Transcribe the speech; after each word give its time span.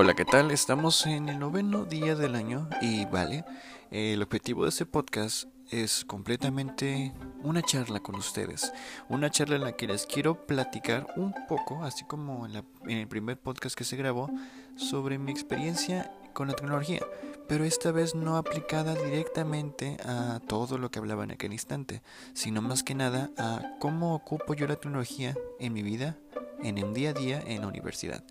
Hola, 0.00 0.14
¿qué 0.14 0.24
tal? 0.24 0.52
Estamos 0.52 1.06
en 1.06 1.28
el 1.28 1.40
noveno 1.40 1.84
día 1.84 2.14
del 2.14 2.36
año 2.36 2.68
y 2.80 3.04
vale, 3.06 3.44
el 3.90 4.22
objetivo 4.22 4.62
de 4.62 4.68
este 4.68 4.86
podcast 4.86 5.48
es 5.72 6.04
completamente 6.04 7.12
una 7.42 7.62
charla 7.62 7.98
con 7.98 8.14
ustedes, 8.14 8.72
una 9.08 9.28
charla 9.28 9.56
en 9.56 9.62
la 9.62 9.72
que 9.72 9.88
les 9.88 10.06
quiero 10.06 10.46
platicar 10.46 11.08
un 11.16 11.34
poco, 11.48 11.82
así 11.82 12.04
como 12.04 12.46
en, 12.46 12.62
el 12.88 13.08
primer 13.08 13.40
podcast 13.40 13.74
que 13.76 13.82
se 13.82 13.96
grabó, 13.96 14.30
sobre 14.76 15.18
mi 15.18 15.32
experiencia 15.32 16.12
con 16.32 16.46
la 16.46 16.54
tecnología, 16.54 17.00
pero 17.48 17.64
esta 17.64 17.90
vez 17.90 18.14
no 18.14 18.36
aplicada 18.36 18.94
directamente 18.94 19.96
a 20.04 20.38
todo 20.46 20.78
lo 20.78 20.92
que 20.92 21.00
hablaba 21.00 21.24
en 21.24 21.32
aquel 21.32 21.52
instante, 21.52 22.02
sino 22.34 22.62
más 22.62 22.84
que 22.84 22.94
nada 22.94 23.32
a 23.36 23.74
cómo 23.80 24.14
ocupo 24.14 24.54
yo 24.54 24.68
la 24.68 24.76
tecnología 24.76 25.34
en 25.58 25.72
mi 25.72 25.82
vida, 25.82 26.16
en 26.62 26.84
un 26.84 26.94
día 26.94 27.10
a 27.10 27.14
día 27.14 27.42
en 27.44 27.62
la 27.62 27.66
universidad. 27.66 28.22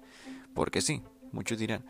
Porque 0.53 0.81
sí, 0.81 1.03
muchos 1.31 1.57
dirán, 1.57 1.85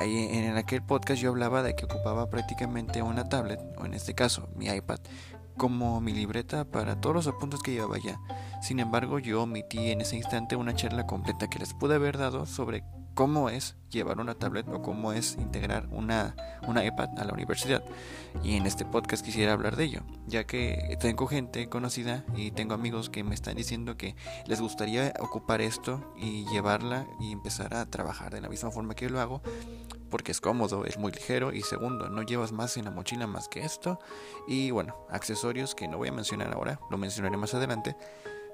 en 0.00 0.56
aquel 0.56 0.82
podcast 0.82 1.20
yo 1.20 1.30
hablaba 1.30 1.62
de 1.62 1.74
que 1.74 1.86
ocupaba 1.86 2.28
prácticamente 2.28 3.02
una 3.02 3.28
tablet, 3.28 3.60
o 3.78 3.86
en 3.86 3.94
este 3.94 4.14
caso 4.14 4.48
mi 4.54 4.66
iPad, 4.66 4.98
como 5.56 6.00
mi 6.00 6.12
libreta 6.12 6.64
para 6.66 7.00
todos 7.00 7.16
los 7.16 7.26
apuntes 7.26 7.60
que 7.62 7.72
llevaba 7.72 7.96
ya. 7.98 8.20
Sin 8.60 8.78
embargo, 8.78 9.18
yo 9.18 9.42
omití 9.42 9.90
en 9.90 10.02
ese 10.02 10.16
instante 10.16 10.54
una 10.56 10.74
charla 10.74 11.06
completa 11.06 11.48
que 11.48 11.58
les 11.58 11.72
pude 11.72 11.94
haber 11.94 12.18
dado 12.18 12.44
sobre 12.46 12.84
cómo 13.16 13.48
es 13.48 13.76
llevar 13.90 14.20
una 14.20 14.34
tablet 14.34 14.68
o 14.68 14.82
cómo 14.82 15.14
es 15.14 15.36
integrar 15.40 15.88
una, 15.90 16.36
una 16.68 16.84
iPad 16.84 17.18
a 17.18 17.24
la 17.24 17.32
universidad. 17.32 17.82
Y 18.44 18.56
en 18.56 18.66
este 18.66 18.84
podcast 18.84 19.24
quisiera 19.24 19.54
hablar 19.54 19.74
de 19.74 19.84
ello, 19.84 20.02
ya 20.26 20.44
que 20.44 20.98
tengo 21.00 21.26
gente 21.26 21.66
conocida 21.70 22.26
y 22.36 22.50
tengo 22.50 22.74
amigos 22.74 23.08
que 23.08 23.24
me 23.24 23.34
están 23.34 23.56
diciendo 23.56 23.96
que 23.96 24.14
les 24.46 24.60
gustaría 24.60 25.14
ocupar 25.18 25.62
esto 25.62 26.12
y 26.18 26.44
llevarla 26.50 27.06
y 27.18 27.32
empezar 27.32 27.74
a 27.74 27.86
trabajar 27.86 28.34
de 28.34 28.42
la 28.42 28.50
misma 28.50 28.70
forma 28.70 28.94
que 28.94 29.06
yo 29.06 29.10
lo 29.10 29.20
hago, 29.20 29.40
porque 30.10 30.30
es 30.30 30.42
cómodo, 30.42 30.84
es 30.84 30.98
muy 30.98 31.10
ligero 31.10 31.54
y 31.54 31.62
segundo, 31.62 32.10
no 32.10 32.20
llevas 32.20 32.52
más 32.52 32.76
en 32.76 32.84
la 32.84 32.90
mochila 32.90 33.26
más 33.26 33.48
que 33.48 33.64
esto. 33.64 33.98
Y 34.46 34.72
bueno, 34.72 34.94
accesorios 35.08 35.74
que 35.74 35.88
no 35.88 35.96
voy 35.96 36.10
a 36.10 36.12
mencionar 36.12 36.52
ahora, 36.52 36.80
lo 36.90 36.98
mencionaré 36.98 37.38
más 37.38 37.54
adelante 37.54 37.96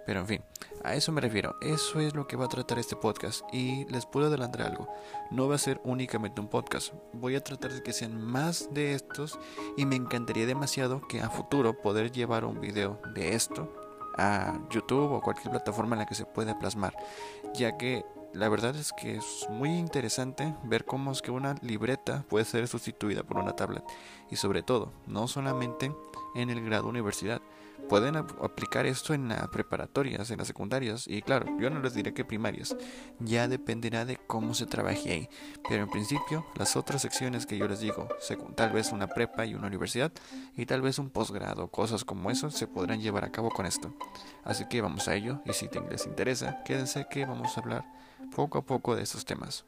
pero 0.07 0.21
en 0.21 0.27
fin, 0.27 0.43
a 0.85 0.95
eso 0.95 1.13
me 1.13 1.21
refiero. 1.21 1.57
Eso 1.61 2.01
es 2.01 2.15
lo 2.15 2.27
que 2.27 2.37
va 2.37 2.47
a 2.47 2.49
tratar 2.49 2.79
este 2.79 2.97
podcast. 2.97 3.43
Y 3.53 3.85
les 3.87 4.07
puedo 4.07 4.27
adelantar 4.27 4.63
algo. 4.63 4.89
No 5.31 5.49
va 5.49 5.55
a 5.55 5.59
ser 5.59 5.81
únicamente 5.85 6.41
un 6.41 6.49
podcast. 6.49 6.93
Voy 7.13 7.37
a 7.37 7.45
tratar 7.45 7.73
de 7.73 7.83
que 7.83 7.93
sean 7.93 8.21
más 8.21 8.73
de 8.73 8.95
estos. 8.95 9.39
Y 9.77 9.87
me 9.87 9.97
encantaría 9.97 10.47
demasiado 10.47 11.07
que 11.07 11.21
a 11.21 11.31
futuro 11.31 11.81
poder 11.81 12.11
llevar 12.11 12.45
un 12.45 12.61
video 12.61 13.01
de 13.15 13.35
esto 13.35 13.73
a 14.19 14.59
YouTube 14.71 15.13
o 15.13 15.23
cualquier 15.23 15.51
plataforma 15.51 15.95
en 15.95 16.01
la 16.01 16.07
que 16.07 16.15
se 16.15 16.27
pueda 16.27 16.59
plasmar. 16.59 16.95
Ya 17.55 17.77
que 17.77 18.05
la 18.35 18.49
verdad 18.49 18.75
es 18.77 18.93
que 18.93 19.17
es 19.17 19.47
muy 19.51 19.71
interesante 19.71 20.55
ver 20.65 20.85
cómo 20.85 21.13
es 21.13 21.23
que 21.23 21.31
una 21.31 21.55
libreta 21.61 22.25
puede 22.29 22.45
ser 22.45 22.67
sustituida 22.67 23.23
por 23.23 23.39
una 23.39 23.55
tablet. 23.55 23.85
Y 24.31 24.37
sobre 24.37 24.63
todo, 24.63 24.91
no 25.07 25.29
solamente 25.29 25.95
en 26.35 26.51
el 26.51 26.65
grado 26.65 26.89
universidad 26.89 27.43
pueden 27.89 28.17
aplicar 28.17 28.87
esto 28.87 29.15
en 29.15 29.29
las 29.29 29.49
preparatorias, 29.49 30.31
en 30.31 30.39
las 30.39 30.47
secundarias 30.47 31.07
y 31.07 31.23
claro, 31.23 31.47
yo 31.59 31.71
no 31.71 31.81
les 31.81 31.95
diré 31.95 32.15
que 32.15 32.25
primarias, 32.25 32.77
ya 33.21 33.49
dependerá 33.49 34.05
de 34.05 34.17
cómo 34.17 34.55
se 34.55 34.67
trabaje 34.67 35.13
ahí, 35.13 35.29
pero 35.69 35.83
en 35.83 35.91
principio 35.91 36.47
las 36.57 36.77
otras 36.77 37.03
secciones 37.03 37.47
que 37.47 37.59
yo 37.59 37.69
les 37.69 37.81
digo, 37.81 38.09
tal 38.57 38.73
vez 38.73 38.93
una 38.93 39.07
prepa 39.07 39.47
y 39.47 39.55
una 39.55 39.67
universidad 39.67 40.13
y 40.57 40.67
tal 40.67 40.83
vez 40.83 40.99
un 40.99 41.11
posgrado, 41.11 41.69
cosas 41.69 42.05
como 42.05 42.31
eso 42.31 42.51
se 42.51 42.67
podrán 42.67 43.01
llevar 43.01 43.25
a 43.25 43.33
cabo 43.33 43.51
con 43.51 43.67
esto. 43.67 43.95
Así 44.45 44.67
que 44.69 44.81
vamos 44.81 45.09
a 45.09 45.15
ello 45.15 45.41
y 45.45 45.53
si 45.53 45.69
les 45.91 46.07
interesa, 46.07 46.63
quédense 46.65 47.07
que 47.11 47.27
vamos 47.27 47.57
a 47.57 47.61
hablar 47.61 47.85
poco 48.35 48.59
a 48.59 48.67
poco 48.67 48.97
de 48.97 49.03
estos 49.03 49.25
temas. 49.25 49.65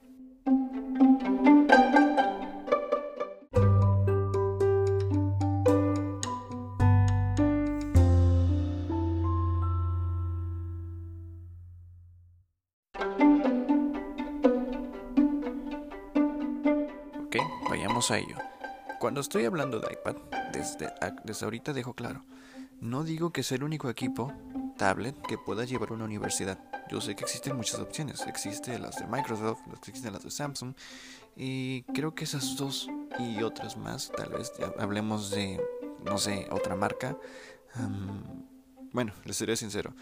A 18.11 18.19
ello. 18.19 18.37
Cuando 18.99 19.21
estoy 19.21 19.45
hablando 19.45 19.81
de 19.81 19.93
iPad, 19.93 20.17
desde, 20.53 20.93
ahorita 21.45 21.73
dejo 21.73 21.95
claro, 21.95 22.25
no 22.81 23.05
digo 23.05 23.33
que 23.33 23.43
sea 23.43 23.57
el 23.57 23.65
único 23.65 23.89
equipo, 23.89 24.33
tablet, 24.77 25.21
que 25.27 25.39
pueda 25.39 25.65
llevar 25.65 25.93
una 25.93 26.05
universidad. 26.05 26.59
Yo 26.91 27.01
sé 27.01 27.17
que 27.17 27.25
existen 27.25 27.57
muchas 27.57 27.81
opciones. 27.81 28.27
Existen 28.27 28.83
las 28.83 28.97
de 28.97 29.07
Microsoft, 29.07 29.61
existen 29.77 30.13
las 30.13 30.23
de 30.23 30.31
Samsung. 30.31 30.75
Y 31.37 31.83
creo 31.95 32.15
que 32.15 32.25
esas 32.25 32.57
dos 32.57 32.89
y 33.19 33.43
otras 33.43 33.77
más, 33.77 34.13
tal 34.13 34.31
vez 34.31 34.53
hablemos 34.79 35.31
de, 35.31 35.61
no 36.05 36.19
sé, 36.19 36.47
otra 36.51 36.77
marca. 36.77 37.17
Bueno, 38.93 39.13
les 39.25 39.37
seré 39.37 39.57
sincero, 39.57 39.93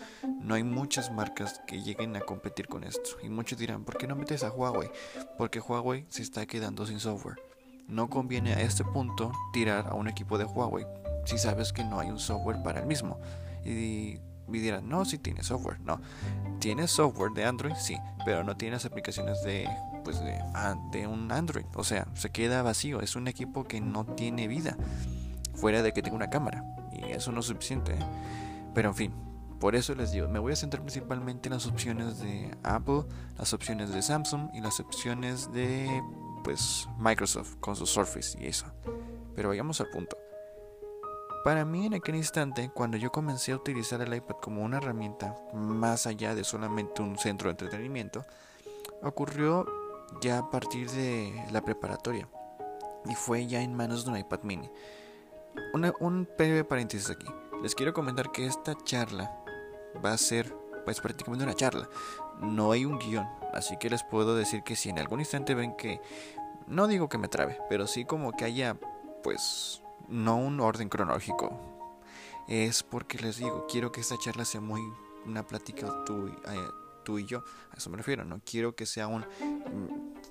no 0.43 0.55
hay 0.55 0.65
muchas 0.65 1.11
marcas 1.11 1.63
que 1.67 1.81
lleguen 1.83 2.15
a 2.17 2.21
competir 2.21 2.69
con 2.69 2.85
esto. 2.85 3.17
Y 3.23 3.31
muchos 3.31 3.59
dirán, 3.59 3.85
¿por 3.85 3.97
qué 3.97 4.07
no 4.07 4.17
metes 4.17 4.45
a 4.45 4.51
Huawei? 4.51 4.91
Porque 5.39 5.61
Huawei 5.61 6.05
se 6.09 6.23
está 6.23 6.45
quedando 6.45 6.85
sin 6.85 7.01
software. 7.01 7.52
No 7.89 8.09
conviene 8.09 8.55
a 8.55 8.61
este 8.61 8.85
punto 8.85 9.33
tirar 9.53 9.89
a 9.89 9.95
un 9.95 10.09
equipo 10.09 10.39
de 10.39 10.45
Huawei 10.45 10.87
si 11.25 11.39
sabes 11.39 11.73
que 11.73 11.85
no 11.85 12.01
hay 12.01 12.11
un 12.11 12.19
software 12.19 12.63
para 12.63 12.81
el 12.81 12.87
mismo. 12.87 13.19
Y, 13.65 14.19
me 14.49 14.59
dirán, 14.59 14.89
no, 14.89 15.05
si 15.05 15.19
tiene 15.19 15.43
software. 15.43 15.81
No, 15.81 16.01
tiene 16.59 16.89
software 16.89 17.33
de 17.33 17.45
Android, 17.45 17.75
sí, 17.77 17.97
pero 18.25 18.45
no 18.45 18.57
tiene 18.57 18.77
las 18.77 18.85
aplicaciones 18.85 19.43
de, 19.43 19.69
pues 20.05 20.21
de, 20.21 20.39
ah, 20.55 20.77
de 20.91 21.07
un 21.07 21.31
Android. 21.33 21.65
O 21.75 21.85
sea, 21.85 22.07
se 22.15 22.31
queda 22.31 22.63
vacío. 22.63 23.01
Es 23.01 23.17
un 23.17 23.29
equipo 23.29 23.65
que 23.65 23.81
no 23.81 24.05
tiene 24.05 24.49
vida. 24.49 24.77
Fuera 25.55 25.83
de 25.83 25.93
que 25.93 26.03
tenga 26.03 26.17
una 26.17 26.31
cámara. 26.31 26.65
Y 26.93 27.13
eso 27.13 27.33
no 27.33 27.41
es 27.41 27.47
suficiente. 27.47 27.93
¿eh? 27.93 28.05
Pero 28.75 28.89
en 28.89 28.95
fin, 28.95 29.15
por 29.61 29.77
eso 29.77 29.95
les 29.95 30.13
digo, 30.13 30.29
me 30.29 30.39
voy 30.39 30.53
a 30.53 30.57
centrar 30.57 30.83
principalmente 30.83 31.49
en 31.49 31.55
las 31.55 31.67
opciones 31.67 32.19
de 32.19 32.51
Apple, 32.65 33.05
las 33.39 33.53
opciones 33.53 33.91
de 33.91 34.03
Samsung 34.03 34.51
y 34.53 34.61
las 34.61 34.81
opciones 34.81 35.53
de 35.53 36.03
pues 36.43 36.89
Microsoft 36.99 37.57
con 37.61 37.77
su 37.77 37.87
Surface 37.87 38.39
y 38.41 38.47
eso. 38.47 38.67
Pero 39.35 39.49
vayamos 39.49 39.81
al 39.81 39.89
punto. 39.91 40.17
Para 41.45 41.65
mí 41.65 41.87
en 41.87 41.95
aquel 41.95 42.15
instante, 42.15 42.71
cuando 42.73 42.97
yo 42.97 43.11
comencé 43.11 43.53
a 43.53 43.57
utilizar 43.57 44.01
el 44.01 44.15
iPad 44.15 44.37
como 44.41 44.63
una 44.63 44.77
herramienta 44.77 45.35
más 45.53 46.07
allá 46.07 46.37
de 46.37 46.45
solamente 46.45 47.03
un 47.03 47.19
centro 47.19 47.49
de 47.49 47.53
entretenimiento, 47.53 48.25
ocurrió 49.03 49.67
ya 50.21 50.39
a 50.39 50.51
partir 50.51 50.89
de 50.91 51.45
la 51.51 51.63
preparatoria 51.63 52.29
y 53.07 53.15
fue 53.15 53.47
ya 53.47 53.61
en 53.61 53.75
manos 53.75 54.05
de 54.05 54.13
un 54.13 54.19
iPad 54.19 54.43
mini. 54.43 54.71
un 55.99 56.29
breve 56.39 56.63
paréntesis 56.65 57.11
aquí. 57.11 57.27
Les 57.63 57.75
quiero 57.75 57.93
comentar 57.93 58.31
que 58.31 58.47
esta 58.47 58.77
charla 58.85 59.43
va 60.05 60.13
a 60.13 60.19
ser 60.19 60.55
pues 60.85 61.01
prácticamente 61.01 61.45
una 61.45 61.55
charla. 61.55 61.89
No 62.41 62.73
hay 62.73 62.85
un 62.85 62.99
guion, 62.99 63.29
así 63.53 63.77
que 63.79 63.91
les 63.91 64.03
puedo 64.03 64.35
decir 64.35 64.63
que 64.63 64.77
si 64.77 64.89
en 64.89 64.99
algún 64.99 65.21
instante 65.21 65.55
ven 65.55 65.77
que 65.77 66.01
no 66.67 66.87
digo 66.87 67.09
que 67.09 67.19
me 67.19 67.29
trabe, 67.29 67.59
pero 67.69 67.87
sí 67.87 68.05
como 68.05 68.33
que 68.33 68.45
haya 68.45 68.77
pues 69.23 69.83
no 70.09 70.37
un 70.37 70.61
orden 70.61 70.89
cronológico. 70.89 71.59
Es 72.49 72.83
porque 72.83 73.19
les 73.19 73.37
digo, 73.37 73.67
quiero 73.71 73.93
que 73.93 74.01
esta 74.01 74.17
charla 74.19 74.45
sea 74.45 74.61
muy 74.61 74.83
una 75.25 75.47
plática 75.47 76.05
tú, 76.05 76.27
eh, 76.27 76.69
tú 77.05 77.19
y 77.19 77.27
yo. 77.27 77.45
A 77.71 77.77
eso 77.77 77.89
me 77.91 77.97
refiero, 77.97 78.25
no 78.25 78.41
quiero 78.45 78.75
que 78.75 78.87
sea 78.87 79.07
un 79.07 79.25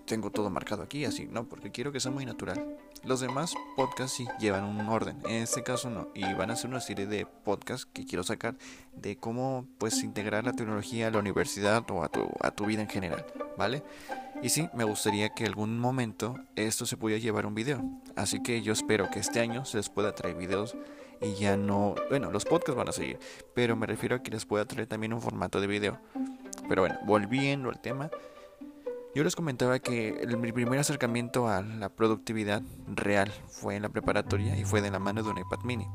tengo 0.05 0.29
todo 0.29 0.49
marcado 0.49 0.83
aquí, 0.83 1.05
así, 1.05 1.27
no, 1.27 1.47
porque 1.47 1.71
quiero 1.71 1.91
que 1.91 1.99
sea 1.99 2.11
muy 2.11 2.25
natural. 2.25 2.77
Los 3.03 3.19
demás 3.19 3.55
podcasts 3.75 4.17
sí 4.17 4.27
llevan 4.39 4.63
un 4.63 4.87
orden, 4.87 5.17
en 5.25 5.41
este 5.41 5.63
caso 5.63 5.89
no, 5.89 6.09
y 6.13 6.21
van 6.35 6.51
a 6.51 6.55
ser 6.55 6.69
una 6.69 6.81
serie 6.81 7.07
de 7.07 7.25
podcasts 7.25 7.87
que 7.91 8.05
quiero 8.05 8.23
sacar 8.23 8.55
de 8.93 9.17
cómo 9.17 9.65
pues 9.79 10.03
integrar 10.03 10.45
la 10.45 10.53
tecnología 10.53 11.07
a 11.07 11.11
la 11.11 11.17
universidad 11.17 11.83
o 11.89 12.03
a 12.03 12.09
tu, 12.09 12.29
a 12.41 12.51
tu 12.51 12.65
vida 12.65 12.81
en 12.81 12.89
general, 12.89 13.25
¿vale? 13.57 13.83
Y 14.43 14.49
sí, 14.49 14.69
me 14.73 14.83
gustaría 14.83 15.29
que 15.29 15.45
algún 15.45 15.79
momento 15.79 16.35
esto 16.55 16.85
se 16.85 16.95
pudiera 16.95 17.19
llevar 17.19 17.47
un 17.47 17.55
video, 17.55 17.83
así 18.15 18.43
que 18.43 18.61
yo 18.61 18.71
espero 18.71 19.09
que 19.09 19.19
este 19.19 19.39
año 19.39 19.65
se 19.65 19.77
les 19.77 19.89
pueda 19.89 20.13
traer 20.13 20.35
videos 20.35 20.75
y 21.21 21.33
ya 21.33 21.57
no, 21.57 21.95
bueno, 22.09 22.31
los 22.31 22.45
podcasts 22.45 22.75
van 22.75 22.89
a 22.89 22.91
seguir, 22.91 23.17
pero 23.55 23.75
me 23.75 23.87
refiero 23.87 24.15
a 24.15 24.19
que 24.23 24.29
les 24.29 24.45
pueda 24.45 24.65
traer 24.65 24.87
también 24.87 25.13
un 25.13 25.21
formato 25.21 25.59
de 25.59 25.67
video. 25.67 25.99
Pero 26.67 26.83
bueno, 26.83 26.99
volviendo 27.05 27.69
al 27.69 27.79
tema, 27.79 28.09
yo 29.13 29.23
les 29.23 29.35
comentaba 29.35 29.79
que 29.79 30.25
mi 30.37 30.51
primer 30.51 30.79
acercamiento 30.79 31.47
a 31.47 31.61
la 31.61 31.89
productividad 31.89 32.61
real 32.87 33.31
fue 33.49 33.75
en 33.75 33.81
la 33.81 33.89
preparatoria 33.89 34.57
y 34.57 34.63
fue 34.63 34.81
de 34.81 34.91
la 34.91 34.99
mano 34.99 35.21
de 35.23 35.29
un 35.29 35.37
iPad 35.37 35.59
mini. 35.63 35.87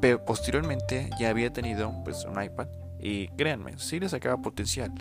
Pero 0.00 0.24
posteriormente 0.24 1.08
ya 1.18 1.30
había 1.30 1.52
tenido 1.52 1.92
pues 2.04 2.24
un 2.24 2.42
iPad 2.42 2.66
y 3.00 3.28
créanme, 3.28 3.78
sí 3.78 3.98
le 4.00 4.08
sacaba 4.08 4.42
potencial. 4.42 4.92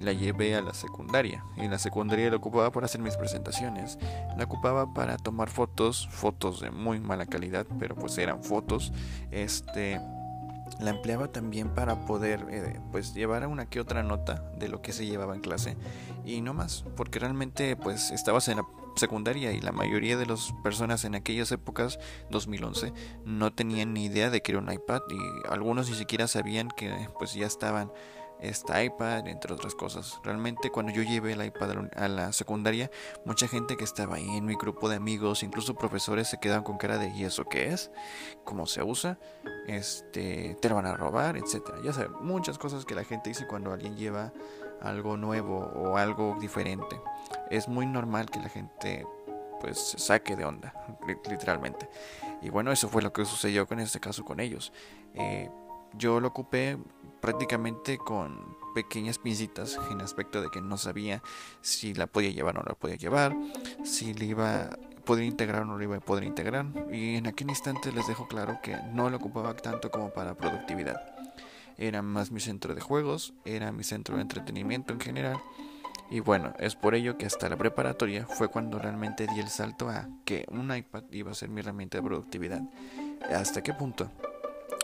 La 0.00 0.12
llevé 0.12 0.54
a 0.54 0.62
la 0.62 0.74
secundaria 0.74 1.44
y 1.56 1.66
la 1.66 1.78
secundaria 1.78 2.30
la 2.30 2.36
ocupaba 2.36 2.70
para 2.70 2.86
hacer 2.86 3.00
mis 3.00 3.16
presentaciones. 3.16 3.98
La 4.36 4.44
ocupaba 4.44 4.92
para 4.94 5.16
tomar 5.16 5.50
fotos, 5.50 6.08
fotos 6.12 6.60
de 6.60 6.70
muy 6.70 7.00
mala 7.00 7.26
calidad, 7.26 7.66
pero 7.80 7.96
pues 7.96 8.16
eran 8.18 8.44
fotos. 8.44 8.92
Este 9.32 10.00
la 10.80 10.90
empleaba 10.90 11.28
también 11.28 11.74
para 11.74 12.06
poder 12.06 12.46
eh, 12.50 12.80
pues 12.92 13.14
llevar 13.14 13.46
una 13.46 13.66
que 13.66 13.80
otra 13.80 14.02
nota 14.02 14.50
de 14.58 14.68
lo 14.68 14.82
que 14.82 14.92
se 14.92 15.06
llevaba 15.06 15.34
en 15.34 15.40
clase. 15.40 15.76
Y 16.24 16.40
no 16.40 16.54
más 16.54 16.84
porque 16.96 17.18
realmente 17.18 17.76
pues 17.76 18.10
estabas 18.10 18.48
en 18.48 18.58
la 18.58 18.66
secundaria 18.96 19.52
y 19.52 19.60
la 19.60 19.72
mayoría 19.72 20.16
de 20.16 20.26
las 20.26 20.52
personas 20.62 21.04
en 21.04 21.14
aquellas 21.14 21.50
épocas 21.52 21.98
2011 22.30 22.92
no 23.24 23.52
tenían 23.52 23.94
ni 23.94 24.06
idea 24.06 24.28
de 24.28 24.42
que 24.42 24.52
era 24.52 24.60
un 24.60 24.70
iPad 24.70 25.00
y 25.08 25.48
algunos 25.48 25.88
ni 25.88 25.96
siquiera 25.96 26.26
sabían 26.26 26.68
que 26.76 27.08
pues 27.18 27.32
ya 27.34 27.46
estaban 27.46 27.92
esta 28.40 28.82
iPad, 28.82 29.26
entre 29.28 29.52
otras 29.52 29.74
cosas. 29.74 30.20
Realmente 30.22 30.70
cuando 30.70 30.92
yo 30.92 31.02
llevé 31.02 31.32
el 31.32 31.44
iPad 31.44 31.88
a 31.96 32.08
la 32.08 32.32
secundaria, 32.32 32.90
mucha 33.24 33.48
gente 33.48 33.76
que 33.76 33.84
estaba 33.84 34.16
ahí 34.16 34.36
en 34.36 34.44
mi 34.44 34.54
grupo 34.54 34.88
de 34.88 34.96
amigos, 34.96 35.42
incluso 35.42 35.74
profesores, 35.74 36.28
se 36.28 36.38
quedaban 36.38 36.64
con 36.64 36.78
cara 36.78 36.98
de 36.98 37.08
¿y 37.08 37.24
eso 37.24 37.44
qué 37.44 37.72
es? 37.72 37.90
¿Cómo 38.44 38.66
se 38.66 38.82
usa? 38.82 39.18
Este, 39.66 40.56
te 40.60 40.68
lo 40.68 40.76
van 40.76 40.86
a 40.86 40.96
robar, 40.96 41.36
etcétera. 41.36 41.78
Ya 41.82 41.92
sabes, 41.92 42.10
muchas 42.20 42.58
cosas 42.58 42.84
que 42.84 42.94
la 42.94 43.04
gente 43.04 43.30
dice 43.30 43.46
cuando 43.46 43.72
alguien 43.72 43.96
lleva 43.96 44.32
algo 44.80 45.16
nuevo 45.16 45.58
o 45.58 45.96
algo 45.96 46.36
diferente. 46.40 47.00
Es 47.50 47.68
muy 47.68 47.86
normal 47.86 48.30
que 48.30 48.40
la 48.40 48.48
gente 48.48 49.04
pues 49.60 49.78
se 49.78 49.98
saque 49.98 50.36
de 50.36 50.44
onda, 50.44 50.72
literalmente. 51.28 51.88
Y 52.42 52.50
bueno, 52.50 52.70
eso 52.70 52.88
fue 52.88 53.02
lo 53.02 53.12
que 53.12 53.24
sucedió 53.24 53.66
con 53.66 53.80
este 53.80 53.98
caso 54.00 54.24
con 54.24 54.40
ellos. 54.40 54.72
Eh, 55.14 55.50
yo 55.94 56.20
lo 56.20 56.28
ocupé 56.28 56.78
prácticamente 57.20 57.98
con 57.98 58.56
pequeñas 58.74 59.18
pincitas 59.18 59.78
en 59.90 60.00
aspecto 60.00 60.40
de 60.40 60.50
que 60.50 60.60
no 60.60 60.76
sabía 60.76 61.22
si 61.60 61.94
la 61.94 62.06
podía 62.06 62.30
llevar 62.30 62.56
o 62.56 62.60
no 62.60 62.66
la 62.68 62.74
podía 62.74 62.96
llevar, 62.96 63.36
si 63.84 64.14
le 64.14 64.26
iba 64.26 64.62
a 64.62 64.78
poder 65.04 65.24
integrar 65.24 65.62
o 65.62 65.64
no 65.64 65.78
lo 65.78 65.84
iba 65.84 65.96
a 65.96 66.00
poder 66.00 66.24
integrar. 66.24 66.66
Y 66.92 67.16
en 67.16 67.26
aquel 67.26 67.48
instante 67.48 67.92
les 67.92 68.06
dejo 68.06 68.28
claro 68.28 68.60
que 68.62 68.76
no 68.92 69.10
lo 69.10 69.16
ocupaba 69.16 69.54
tanto 69.54 69.90
como 69.90 70.10
para 70.10 70.34
productividad. 70.34 71.00
Era 71.76 72.02
más 72.02 72.30
mi 72.30 72.40
centro 72.40 72.74
de 72.74 72.80
juegos, 72.80 73.34
era 73.44 73.72
mi 73.72 73.84
centro 73.84 74.16
de 74.16 74.22
entretenimiento 74.22 74.92
en 74.92 75.00
general. 75.00 75.40
Y 76.10 76.20
bueno, 76.20 76.54
es 76.58 76.74
por 76.74 76.94
ello 76.94 77.18
que 77.18 77.26
hasta 77.26 77.48
la 77.48 77.56
preparatoria 77.56 78.26
fue 78.26 78.48
cuando 78.48 78.78
realmente 78.78 79.26
di 79.26 79.40
el 79.40 79.48
salto 79.48 79.88
a 79.88 80.08
que 80.24 80.46
un 80.50 80.74
iPad 80.74 81.04
iba 81.10 81.30
a 81.30 81.34
ser 81.34 81.50
mi 81.50 81.60
herramienta 81.60 81.98
de 81.98 82.04
productividad. 82.04 82.62
¿Hasta 83.30 83.62
qué 83.62 83.74
punto? 83.74 84.10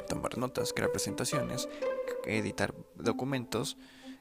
Tomar 0.05 0.39
notas, 0.39 0.73
crear 0.73 0.91
presentaciones, 0.91 1.69
editar 2.27 2.75
documentos 2.97 3.77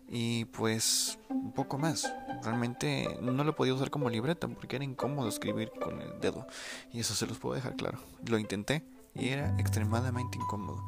y 0.07 0.45
pues 0.45 1.19
un 1.29 1.51
poco 1.53 1.77
más. 1.77 2.11
Realmente 2.43 3.17
no 3.21 3.43
lo 3.43 3.55
podía 3.55 3.73
usar 3.73 3.89
como 3.89 4.09
libreta 4.09 4.47
porque 4.47 4.75
era 4.75 4.85
incómodo 4.85 5.27
escribir 5.27 5.71
con 5.71 6.01
el 6.01 6.19
dedo 6.19 6.47
y 6.91 6.99
eso 6.99 7.13
se 7.15 7.27
los 7.27 7.37
puedo 7.37 7.55
dejar 7.55 7.75
claro. 7.75 7.99
Lo 8.27 8.37
intenté 8.37 8.83
y 9.15 9.29
era 9.29 9.57
extremadamente 9.59 10.37
incómodo. 10.37 10.83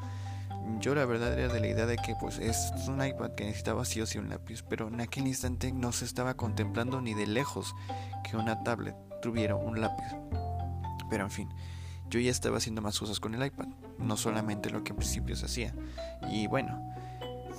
Yo 0.79 0.95
la 0.95 1.05
verdad 1.05 1.37
era 1.37 1.53
de 1.53 1.59
la 1.59 1.67
idea 1.67 1.85
de 1.85 1.95
que 1.97 2.15
pues 2.19 2.39
es 2.39 2.71
un 2.87 3.05
iPad 3.05 3.31
que 3.35 3.45
necesitaba 3.45 3.85
sí 3.85 4.01
o 4.01 4.05
sí 4.05 4.17
un 4.17 4.29
lápiz, 4.29 4.63
pero 4.63 4.87
en 4.87 4.99
aquel 4.99 5.27
instante 5.27 5.71
no 5.71 5.91
se 5.91 6.05
estaba 6.05 6.35
contemplando 6.35 7.01
ni 7.01 7.13
de 7.13 7.27
lejos 7.27 7.75
que 8.23 8.35
una 8.35 8.63
tablet 8.63 8.95
tuviera 9.21 9.55
un 9.55 9.79
lápiz. 9.79 10.05
Pero 11.09 11.23
en 11.23 11.31
fin, 11.31 11.49
yo 12.09 12.19
ya 12.19 12.31
estaba 12.31 12.57
haciendo 12.57 12.81
más 12.81 12.99
cosas 12.99 13.19
con 13.19 13.33
el 13.35 13.45
iPad, 13.45 13.67
no 13.97 14.17
solamente 14.17 14.69
lo 14.69 14.83
que 14.83 14.91
en 14.91 14.97
principio 14.97 15.35
se 15.35 15.45
hacía. 15.45 15.73
Y 16.29 16.47
bueno, 16.47 16.93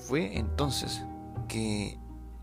fue 0.06 0.36
entonces 0.38 1.02
que 1.48 1.98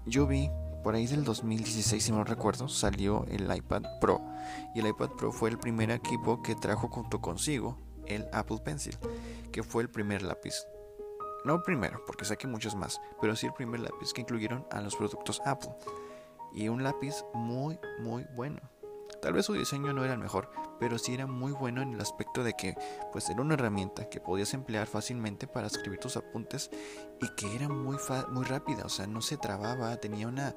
yo 0.05 0.27
vi, 0.27 0.49
por 0.83 0.95
ahí 0.95 1.07
del 1.07 1.23
2016 1.23 2.03
si 2.03 2.11
no 2.11 2.23
recuerdo, 2.23 2.67
salió 2.67 3.25
el 3.29 3.53
iPad 3.55 3.83
Pro. 4.01 4.21
Y 4.75 4.79
el 4.79 4.87
iPad 4.87 5.11
Pro 5.11 5.31
fue 5.31 5.49
el 5.49 5.57
primer 5.57 5.91
equipo 5.91 6.41
que 6.41 6.55
trajo 6.55 6.89
junto 6.89 7.21
consigo 7.21 7.77
el 8.05 8.27
Apple 8.33 8.59
Pencil, 8.63 8.97
que 9.51 9.63
fue 9.63 9.83
el 9.83 9.89
primer 9.89 10.23
lápiz. 10.23 10.53
No 11.45 11.61
primero, 11.63 12.01
porque 12.05 12.25
saqué 12.25 12.47
muchos 12.47 12.75
más, 12.75 13.01
pero 13.21 13.35
sí 13.35 13.47
el 13.47 13.53
primer 13.53 13.81
lápiz 13.81 14.13
que 14.13 14.21
incluyeron 14.21 14.65
a 14.71 14.81
los 14.81 14.95
productos 14.95 15.41
Apple. 15.45 15.71
Y 16.53 16.69
un 16.69 16.83
lápiz 16.83 17.23
muy, 17.33 17.79
muy 17.99 18.25
bueno. 18.35 18.61
Tal 19.23 19.31
vez 19.31 19.45
su 19.45 19.53
diseño 19.53 19.93
no 19.93 20.03
era 20.03 20.15
el 20.15 20.19
mejor, 20.19 20.49
pero 20.81 20.97
sí 20.97 21.13
era 21.13 21.27
muy 21.27 21.53
bueno 21.53 21.81
en 21.81 21.93
el 21.93 22.01
aspecto 22.01 22.43
de 22.43 22.55
que 22.55 22.75
pues 23.13 23.29
era 23.29 23.41
una 23.41 23.53
herramienta 23.53 24.09
que 24.09 24.19
podías 24.19 24.53
emplear 24.53 24.85
fácilmente 24.85 25.47
para 25.47 25.67
escribir 25.67 25.97
tus 25.97 26.17
apuntes 26.17 26.69
y 27.21 27.29
que 27.35 27.55
era 27.55 27.69
muy 27.69 27.95
muy 28.31 28.43
rápida, 28.43 28.83
o 28.83 28.89
sea, 28.89 29.07
no 29.07 29.21
se 29.21 29.37
trababa, 29.37 29.95
tenía 29.95 30.27
una 30.27 30.53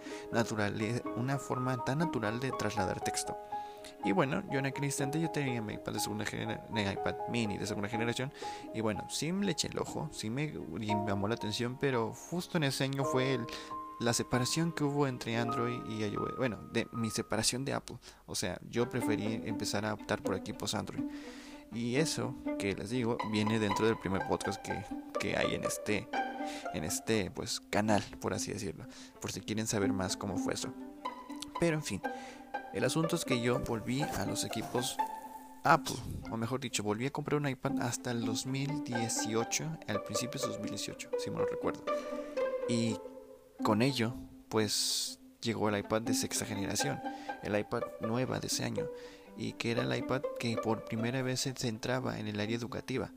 una 1.16 1.38
forma 1.38 1.84
tan 1.84 1.98
natural 1.98 2.40
de 2.40 2.50
trasladar 2.50 3.00
texto. 3.00 3.38
Y 4.04 4.10
bueno, 4.10 4.42
yo 4.50 4.58
en 4.58 4.66
aquel 4.66 4.86
instante 4.86 5.20
yo 5.20 5.30
tenía 5.30 5.62
mi 5.62 5.74
iPad 5.74 5.92
de 5.92 6.00
segunda 6.00 6.24
generación, 6.24 6.76
iPad 6.76 7.14
mini 7.28 7.58
de 7.58 7.66
segunda 7.68 7.88
generación. 7.88 8.32
Y 8.74 8.80
bueno, 8.80 9.06
sí 9.08 9.30
me 9.30 9.46
le 9.46 9.52
eché 9.52 9.68
el 9.68 9.78
ojo, 9.78 10.08
sí 10.10 10.28
me 10.28 10.52
llamó 10.80 11.28
la 11.28 11.36
atención, 11.36 11.76
pero 11.78 12.12
justo 12.12 12.56
en 12.56 12.64
ese 12.64 12.82
año 12.82 13.04
fue 13.04 13.34
el 13.34 13.46
la 14.00 14.12
separación 14.12 14.72
que 14.72 14.84
hubo 14.84 15.06
entre 15.06 15.36
Android 15.36 15.80
y 15.88 16.04
iOS, 16.04 16.36
bueno, 16.36 16.58
de 16.72 16.86
mi 16.92 17.10
separación 17.10 17.64
de 17.64 17.72
Apple. 17.72 17.96
O 18.26 18.34
sea, 18.34 18.58
yo 18.68 18.90
preferí 18.90 19.40
empezar 19.44 19.84
a 19.86 19.94
optar 19.94 20.22
por 20.22 20.34
equipos 20.34 20.74
Android. 20.74 21.04
Y 21.72 21.96
eso 21.96 22.34
que 22.58 22.74
les 22.74 22.90
digo 22.90 23.18
viene 23.30 23.58
dentro 23.58 23.86
del 23.86 23.98
primer 23.98 24.26
podcast 24.28 24.62
que, 24.62 24.84
que 25.18 25.36
hay 25.36 25.54
en 25.54 25.64
este 25.64 26.08
en 26.74 26.84
este 26.84 27.30
pues 27.30 27.60
canal, 27.70 28.02
por 28.20 28.32
así 28.32 28.52
decirlo, 28.52 28.86
por 29.20 29.32
si 29.32 29.40
quieren 29.40 29.66
saber 29.66 29.92
más 29.92 30.16
cómo 30.16 30.36
fue 30.36 30.54
eso. 30.54 30.72
Pero 31.58 31.76
en 31.76 31.82
fin, 31.82 32.00
el 32.72 32.84
asunto 32.84 33.16
es 33.16 33.24
que 33.24 33.40
yo 33.40 33.58
volví 33.60 34.02
a 34.02 34.26
los 34.26 34.44
equipos 34.44 34.96
Apple, 35.64 35.96
o 36.30 36.36
mejor 36.36 36.60
dicho, 36.60 36.84
volví 36.84 37.06
a 37.06 37.10
comprar 37.10 37.40
un 37.40 37.48
iPad 37.48 37.80
hasta 37.80 38.12
el 38.12 38.24
2018, 38.24 39.78
al 39.88 40.02
principio 40.04 40.40
de 40.40 40.46
2018, 40.48 41.10
si 41.18 41.30
me 41.30 41.38
lo 41.38 41.46
recuerdo. 41.46 41.84
Y 42.68 42.96
con 43.62 43.82
ello, 43.82 44.14
pues 44.48 45.18
llegó 45.40 45.68
el 45.68 45.78
iPad 45.78 46.02
de 46.02 46.14
sexta 46.14 46.44
generación, 46.44 47.00
el 47.42 47.58
iPad 47.58 47.82
nueva 48.00 48.40
de 48.40 48.48
ese 48.48 48.64
año, 48.64 48.86
y 49.36 49.52
que 49.52 49.70
era 49.70 49.82
el 49.82 49.96
iPad 49.96 50.22
que 50.38 50.56
por 50.56 50.84
primera 50.84 51.22
vez 51.22 51.40
se 51.40 51.52
centraba 51.52 52.18
en 52.18 52.26
el 52.26 52.40
área 52.40 52.56
educativa. 52.56 53.12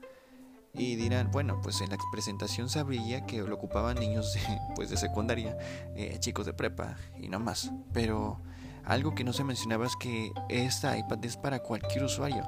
Y 0.74 0.96
dirán, 0.96 1.32
bueno, 1.32 1.60
pues 1.64 1.82
en 1.82 1.90
la 1.90 1.98
presentación 2.12 2.70
sabría 2.70 3.26
que 3.26 3.42
lo 3.42 3.56
ocupaban 3.56 3.98
niños 3.98 4.34
de, 4.34 4.42
pues 4.76 4.90
de 4.90 4.98
secundaria, 4.98 5.58
eh, 5.96 6.18
chicos 6.20 6.46
de 6.46 6.54
prepa 6.54 6.96
y 7.18 7.28
no 7.28 7.40
más. 7.40 7.72
Pero 7.92 8.40
algo 8.86 9.16
que 9.16 9.24
no 9.24 9.34
se 9.34 9.44
mencionaba 9.44 9.88
es 9.88 9.96
que 9.96 10.32
esta 10.48 10.98
iPad 10.98 11.26
es 11.26 11.38
para 11.38 11.60
cualquier 11.60 12.04
usuario. 12.04 12.48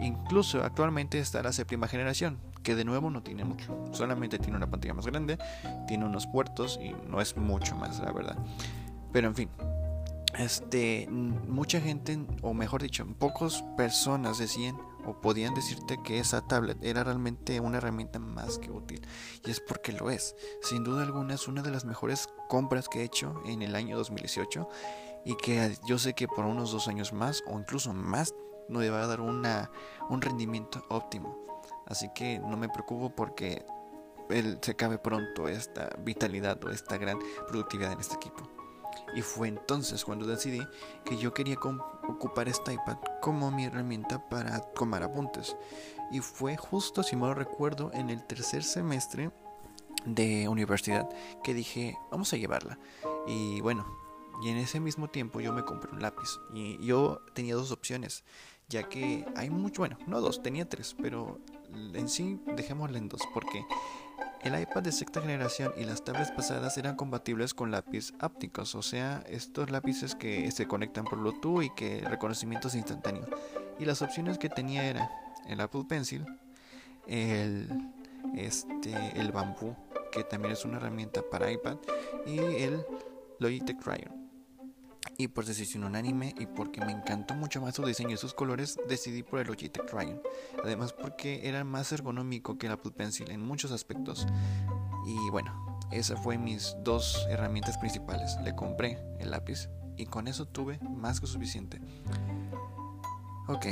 Incluso 0.00 0.62
actualmente 0.62 1.18
está 1.18 1.42
la 1.42 1.52
séptima 1.52 1.88
generación, 1.88 2.38
que 2.64 2.74
de 2.74 2.84
nuevo 2.84 3.10
no 3.10 3.22
tiene 3.22 3.44
mucho. 3.44 3.84
Solamente 3.92 4.38
tiene 4.40 4.56
una 4.56 4.68
pantalla 4.68 4.94
más 4.94 5.06
grande, 5.06 5.38
tiene 5.86 6.04
unos 6.04 6.26
puertos 6.26 6.80
y 6.82 6.92
no 7.08 7.20
es 7.20 7.36
mucho 7.36 7.76
más, 7.76 8.00
la 8.00 8.10
verdad. 8.10 8.36
Pero 9.12 9.28
en 9.28 9.36
fin, 9.36 9.48
este, 10.36 11.06
mucha 11.08 11.80
gente, 11.80 12.18
o 12.42 12.54
mejor 12.54 12.82
dicho, 12.82 13.06
pocas 13.18 13.62
personas 13.76 14.38
decían 14.38 14.76
o 15.06 15.20
podían 15.20 15.54
decirte 15.54 15.98
que 16.02 16.18
esa 16.18 16.40
tablet 16.40 16.82
era 16.82 17.04
realmente 17.04 17.60
una 17.60 17.76
herramienta 17.76 18.18
más 18.18 18.58
que 18.58 18.70
útil. 18.70 19.06
Y 19.44 19.50
es 19.50 19.60
porque 19.60 19.92
lo 19.92 20.10
es. 20.10 20.34
Sin 20.62 20.82
duda 20.82 21.02
alguna 21.02 21.34
es 21.34 21.46
una 21.46 21.62
de 21.62 21.70
las 21.70 21.84
mejores 21.84 22.28
compras 22.48 22.88
que 22.88 23.00
he 23.00 23.04
hecho 23.04 23.40
en 23.46 23.62
el 23.62 23.76
año 23.76 23.96
2018 23.96 24.68
y 25.24 25.36
que 25.36 25.76
yo 25.86 25.98
sé 25.98 26.14
que 26.14 26.26
por 26.26 26.44
unos 26.44 26.72
dos 26.72 26.88
años 26.88 27.12
más 27.12 27.44
o 27.46 27.58
incluso 27.58 27.92
más 27.92 28.34
no 28.68 28.80
va 28.80 29.02
a 29.02 29.06
dar 29.06 29.20
una, 29.20 29.70
un 30.08 30.20
rendimiento 30.20 30.84
óptimo. 30.88 31.44
Así 31.86 32.08
que 32.14 32.38
no 32.38 32.56
me 32.56 32.68
preocupo 32.68 33.10
porque 33.10 33.64
él 34.30 34.58
se 34.62 34.72
acabe 34.72 34.98
pronto 34.98 35.48
esta 35.48 35.90
vitalidad 35.98 36.62
o 36.64 36.70
esta 36.70 36.96
gran 36.96 37.18
productividad 37.48 37.92
en 37.92 38.00
este 38.00 38.16
equipo. 38.16 38.48
Y 39.14 39.22
fue 39.22 39.48
entonces 39.48 40.04
cuando 40.04 40.26
decidí 40.26 40.66
que 41.04 41.16
yo 41.16 41.34
quería 41.34 41.56
ocupar 41.56 42.48
este 42.48 42.74
iPad 42.74 42.96
como 43.20 43.50
mi 43.50 43.64
herramienta 43.64 44.28
para 44.28 44.60
tomar 44.60 45.02
apuntes. 45.02 45.56
Y 46.10 46.20
fue 46.20 46.56
justo, 46.56 47.02
si 47.02 47.16
mal 47.16 47.34
recuerdo, 47.34 47.90
en 47.92 48.10
el 48.10 48.24
tercer 48.24 48.62
semestre 48.62 49.30
de 50.04 50.48
universidad 50.48 51.08
que 51.42 51.54
dije, 51.54 51.98
vamos 52.10 52.32
a 52.32 52.36
llevarla. 52.36 52.78
Y 53.26 53.60
bueno, 53.60 53.86
y 54.42 54.48
en 54.48 54.58
ese 54.58 54.80
mismo 54.80 55.08
tiempo 55.08 55.40
yo 55.40 55.52
me 55.52 55.64
compré 55.64 55.92
un 55.92 56.02
lápiz. 56.02 56.40
Y 56.52 56.84
yo 56.84 57.20
tenía 57.34 57.54
dos 57.54 57.70
opciones, 57.70 58.24
ya 58.68 58.88
que 58.88 59.24
hay 59.36 59.50
mucho, 59.50 59.82
bueno, 59.82 59.98
no 60.06 60.20
dos, 60.20 60.42
tenía 60.42 60.68
tres, 60.68 60.94
pero 61.00 61.38
en 61.94 62.08
sí 62.08 62.40
dejémosle 62.56 62.98
en 62.98 63.08
dos, 63.08 63.22
porque 63.32 63.64
el 64.42 64.60
iPad 64.60 64.82
de 64.82 64.92
sexta 64.92 65.20
generación 65.20 65.72
y 65.76 65.84
las 65.84 66.04
tablets 66.04 66.30
pasadas 66.30 66.76
eran 66.76 66.96
compatibles 66.96 67.54
con 67.54 67.70
lápiz 67.70 68.12
ápticos, 68.18 68.74
o 68.74 68.82
sea, 68.82 69.24
estos 69.26 69.70
lápices 69.70 70.14
que 70.14 70.50
se 70.50 70.66
conectan 70.66 71.04
por 71.04 71.18
Bluetooth 71.18 71.62
y 71.62 71.70
que 71.70 72.00
el 72.00 72.06
reconocimiento 72.06 72.68
es 72.68 72.74
instantáneo. 72.74 73.26
Y 73.78 73.86
las 73.86 74.02
opciones 74.02 74.38
que 74.38 74.48
tenía 74.48 74.84
era 74.84 75.10
el 75.48 75.60
Apple 75.60 75.84
Pencil, 75.88 76.26
el, 77.06 77.68
este, 78.34 78.94
el 79.18 79.32
Bamboo, 79.32 79.76
que 80.12 80.24
también 80.24 80.52
es 80.52 80.64
una 80.64 80.76
herramienta 80.76 81.22
para 81.22 81.50
iPad, 81.50 81.78
y 82.26 82.38
el 82.38 82.84
Logitech 83.38 83.82
Crayon. 83.82 84.23
Y 85.16 85.28
por 85.28 85.44
decisión 85.44 85.84
unánime 85.84 86.34
y 86.38 86.46
porque 86.46 86.84
me 86.84 86.92
encantó 86.92 87.34
mucho 87.34 87.60
más 87.60 87.74
su 87.74 87.84
diseño 87.86 88.14
y 88.14 88.16
sus 88.16 88.34
colores, 88.34 88.78
decidí 88.88 89.22
por 89.22 89.38
el 89.38 89.46
Logitech 89.46 89.90
Ryan. 89.92 90.20
Además 90.62 90.92
porque 90.92 91.48
era 91.48 91.62
más 91.64 91.92
ergonómico 91.92 92.58
que 92.58 92.66
el 92.66 92.72
Apple 92.72 92.90
Pencil 92.90 93.30
en 93.30 93.40
muchos 93.40 93.70
aspectos. 93.70 94.26
Y 95.06 95.30
bueno, 95.30 95.78
esas 95.92 96.20
fueron 96.20 96.44
mis 96.44 96.76
dos 96.82 97.26
herramientas 97.28 97.78
principales. 97.78 98.36
Le 98.42 98.54
compré 98.56 98.98
el 99.20 99.30
lápiz 99.30 99.68
y 99.96 100.06
con 100.06 100.26
eso 100.26 100.46
tuve 100.46 100.78
más 100.80 101.20
que 101.20 101.26
suficiente. 101.26 101.80
Ok, 103.46 103.66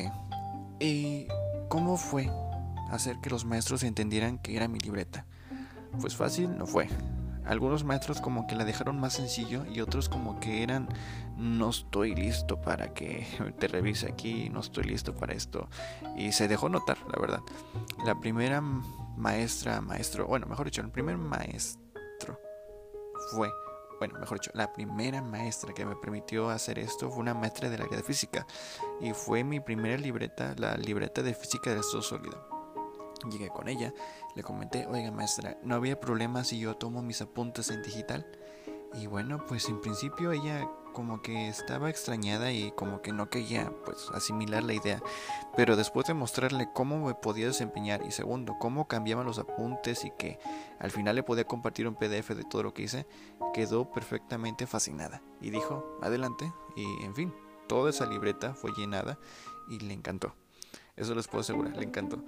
¿y 0.80 1.26
cómo 1.68 1.96
fue 1.96 2.30
hacer 2.90 3.16
que 3.20 3.30
los 3.30 3.44
maestros 3.44 3.82
entendieran 3.82 4.38
que 4.38 4.56
era 4.56 4.68
mi 4.68 4.78
libreta? 4.78 5.26
Pues 6.00 6.14
fácil 6.14 6.56
no 6.56 6.66
fue. 6.66 6.88
Algunos 7.44 7.82
maestros 7.82 8.20
como 8.20 8.46
que 8.46 8.54
la 8.54 8.64
dejaron 8.64 9.00
más 9.00 9.14
sencillo 9.14 9.64
y 9.66 9.80
otros 9.80 10.08
como 10.08 10.38
que 10.38 10.62
eran 10.62 10.88
no 11.42 11.70
estoy 11.70 12.14
listo 12.14 12.60
para 12.60 12.94
que 12.94 13.26
te 13.58 13.66
revise 13.66 14.06
aquí, 14.06 14.48
no 14.48 14.60
estoy 14.60 14.84
listo 14.84 15.14
para 15.14 15.34
esto. 15.34 15.68
Y 16.16 16.32
se 16.32 16.48
dejó 16.48 16.68
notar, 16.68 16.98
la 17.12 17.20
verdad. 17.20 17.40
La 18.06 18.18
primera 18.18 18.60
maestra, 18.60 19.80
maestro, 19.80 20.26
bueno, 20.26 20.46
mejor 20.46 20.66
dicho, 20.66 20.80
el 20.80 20.90
primer 20.90 21.18
maestro 21.18 22.38
fue, 23.32 23.50
bueno, 23.98 24.18
mejor 24.20 24.38
dicho, 24.38 24.52
la 24.54 24.72
primera 24.72 25.20
maestra 25.20 25.72
que 25.74 25.84
me 25.84 25.96
permitió 25.96 26.48
hacer 26.48 26.78
esto 26.78 27.10
fue 27.10 27.18
una 27.18 27.34
maestra 27.34 27.68
del 27.68 27.82
área 27.82 27.96
de 27.96 28.04
física. 28.04 28.46
Y 29.00 29.12
fue 29.12 29.42
mi 29.42 29.58
primera 29.58 29.96
libreta, 29.96 30.54
la 30.56 30.76
libreta 30.76 31.22
de 31.22 31.34
física 31.34 31.70
del 31.70 31.80
estado 31.80 32.02
sólido. 32.02 32.48
Llegué 33.30 33.48
con 33.48 33.68
ella, 33.68 33.92
le 34.34 34.42
comenté, 34.42 34.86
oiga 34.86 35.10
maestra, 35.10 35.58
¿no 35.62 35.74
había 35.74 36.00
problema 36.00 36.42
si 36.44 36.58
yo 36.58 36.76
tomo 36.76 37.02
mis 37.02 37.20
apuntes 37.20 37.70
en 37.70 37.82
digital? 37.82 38.26
Y 38.94 39.06
bueno, 39.06 39.44
pues 39.46 39.68
en 39.68 39.80
principio 39.80 40.32
ella 40.32 40.68
como 40.92 41.22
que 41.22 41.48
estaba 41.48 41.90
extrañada 41.90 42.52
y 42.52 42.72
como 42.72 43.02
que 43.02 43.12
no 43.12 43.28
quería 43.30 43.72
pues 43.84 44.08
asimilar 44.12 44.62
la 44.62 44.74
idea. 44.74 45.02
Pero 45.56 45.76
después 45.76 46.06
de 46.06 46.14
mostrarle 46.14 46.68
cómo 46.72 47.06
me 47.06 47.14
podía 47.14 47.46
desempeñar 47.46 48.04
y 48.06 48.12
segundo, 48.12 48.56
cómo 48.58 48.88
cambiaban 48.88 49.26
los 49.26 49.38
apuntes 49.38 50.04
y 50.04 50.10
que 50.12 50.38
al 50.78 50.90
final 50.90 51.16
le 51.16 51.22
podía 51.22 51.44
compartir 51.44 51.88
un 51.88 51.94
PDF 51.94 52.30
de 52.30 52.44
todo 52.44 52.62
lo 52.62 52.74
que 52.74 52.82
hice, 52.82 53.06
quedó 53.52 53.90
perfectamente 53.90 54.66
fascinada. 54.66 55.22
Y 55.40 55.50
dijo, 55.50 55.98
adelante. 56.02 56.52
Y 56.76 57.04
en 57.04 57.14
fin, 57.14 57.34
toda 57.68 57.90
esa 57.90 58.06
libreta 58.06 58.54
fue 58.54 58.72
llenada 58.76 59.18
y 59.68 59.80
le 59.80 59.94
encantó. 59.94 60.34
Eso 60.96 61.14
les 61.14 61.26
puedo 61.26 61.40
asegurar, 61.40 61.76
le 61.76 61.84
encantó. 61.84 62.22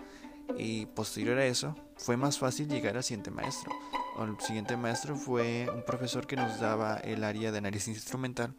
Y 0.56 0.86
posterior 0.86 1.38
a 1.38 1.46
eso, 1.46 1.74
fue 1.96 2.16
más 2.16 2.38
fácil 2.38 2.68
llegar 2.68 2.96
al 2.96 3.04
siguiente 3.04 3.30
maestro. 3.30 3.72
El 4.18 4.40
siguiente 4.40 4.76
maestro 4.76 5.16
fue 5.16 5.68
un 5.74 5.84
profesor 5.84 6.26
que 6.26 6.36
nos 6.36 6.60
daba 6.60 6.96
el 6.98 7.24
área 7.24 7.50
de 7.50 7.58
análisis 7.58 7.96
instrumental. 7.96 8.54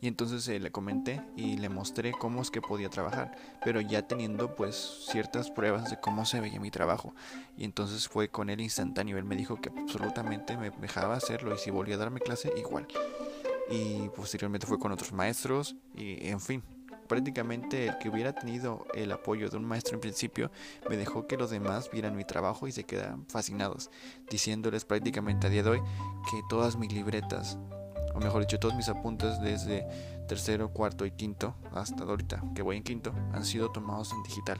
Y 0.00 0.08
entonces 0.08 0.46
eh, 0.48 0.58
le 0.58 0.70
comenté 0.70 1.22
y 1.36 1.56
le 1.56 1.68
mostré 1.68 2.12
cómo 2.12 2.42
es 2.42 2.50
que 2.50 2.60
podía 2.60 2.88
trabajar, 2.88 3.36
pero 3.64 3.80
ya 3.80 4.06
teniendo 4.06 4.54
pues 4.54 5.06
ciertas 5.10 5.50
pruebas 5.50 5.90
de 5.90 6.00
cómo 6.00 6.24
se 6.24 6.40
veía 6.40 6.60
mi 6.60 6.70
trabajo. 6.70 7.14
Y 7.56 7.64
entonces 7.64 8.08
fue 8.08 8.28
con 8.28 8.50
él 8.50 8.60
instantáneo. 8.60 9.18
Él 9.18 9.24
me 9.24 9.36
dijo 9.36 9.60
que 9.60 9.70
absolutamente 9.70 10.56
me 10.56 10.70
dejaba 10.70 11.14
hacerlo 11.14 11.54
y 11.54 11.58
si 11.58 11.70
volvía 11.70 11.96
a 11.96 11.98
darme 11.98 12.20
clase, 12.20 12.52
igual. 12.56 12.86
Y 13.70 14.08
posteriormente 14.16 14.66
fue 14.66 14.78
con 14.78 14.92
otros 14.92 15.12
maestros 15.12 15.76
y 15.94 16.28
en 16.28 16.40
fin, 16.40 16.62
prácticamente 17.08 17.88
el 17.88 17.98
que 17.98 18.08
hubiera 18.08 18.32
tenido 18.32 18.86
el 18.94 19.10
apoyo 19.10 19.48
de 19.48 19.56
un 19.56 19.64
maestro 19.64 19.94
en 19.94 20.00
principio 20.00 20.50
me 20.88 20.96
dejó 20.96 21.26
que 21.26 21.36
los 21.36 21.50
demás 21.50 21.90
vieran 21.90 22.16
mi 22.16 22.24
trabajo 22.24 22.68
y 22.68 22.72
se 22.72 22.84
quedaran 22.84 23.26
fascinados, 23.26 23.90
diciéndoles 24.30 24.84
prácticamente 24.84 25.46
a 25.46 25.50
día 25.50 25.62
de 25.62 25.70
hoy 25.70 25.80
que 26.30 26.40
todas 26.48 26.76
mis 26.76 26.92
libretas, 26.92 27.58
o 28.14 28.20
mejor 28.20 28.42
dicho, 28.42 28.58
todos 28.60 28.74
mis 28.74 28.88
apuntes 28.88 29.40
desde 29.40 29.86
tercero, 30.28 30.72
cuarto 30.72 31.06
y 31.06 31.10
quinto 31.10 31.56
hasta 31.72 32.04
ahorita 32.04 32.42
que 32.54 32.62
voy 32.62 32.76
en 32.76 32.84
quinto 32.84 33.12
han 33.32 33.44
sido 33.44 33.70
tomados 33.72 34.12
en 34.12 34.22
digital. 34.22 34.58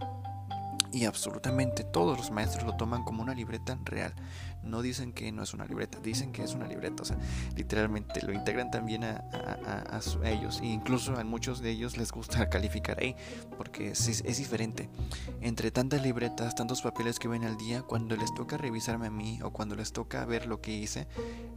Y 0.91 1.05
absolutamente 1.05 1.85
todos 1.85 2.17
los 2.17 2.31
maestros 2.31 2.65
lo 2.65 2.77
toman 2.77 3.05
como 3.05 3.23
una 3.23 3.35
libreta 3.35 3.79
real. 3.85 4.15
No 4.63 4.81
dicen 4.83 5.13
que 5.13 5.31
no 5.33 5.43
es 5.43 5.53
una 5.53 5.67
libreta, 5.67 5.99
dicen 6.01 6.33
que 6.33 6.43
es 6.43 6.55
una 6.55 6.67
libreta. 6.67 7.03
O 7.03 7.07
sea, 7.07 7.19
literalmente 7.57 8.23
lo 8.23 8.33
integran 8.33 8.71
también 8.71 9.05
a, 9.05 9.23
ellos. 10.25 10.61
E 10.63 10.67
incluso 10.67 11.17
a 11.17 11.25
muchos 11.25 11.61
de 11.61 11.71
ellos 11.71 11.97
les 11.97 12.11
gusta 12.11 12.49
calificar 12.51 12.99
ahí, 13.01 13.15
porque 13.57 13.91
es, 13.91 14.09
es, 14.09 14.39
diferente. 14.39 14.89
Entre 15.41 15.71
tantas 15.71 16.03
libretas, 16.03 16.55
tantos 16.55 16.83
papeles 16.83 17.19
que 17.19 17.29
ven 17.29 17.45
al 17.45 17.57
día, 17.59 17.83
cuando 17.83 18.17
les 18.17 18.33
toca 18.35 18.57
revisarme 18.57 19.09
a 19.09 19.11
mí 19.11 19.41
o 19.43 19.53
cuando 19.53 19.77
les 19.77 19.93
toca 19.93 20.25
ver 20.25 20.47
lo 20.47 20.61
que 20.61 20.73
hice, 20.73 21.07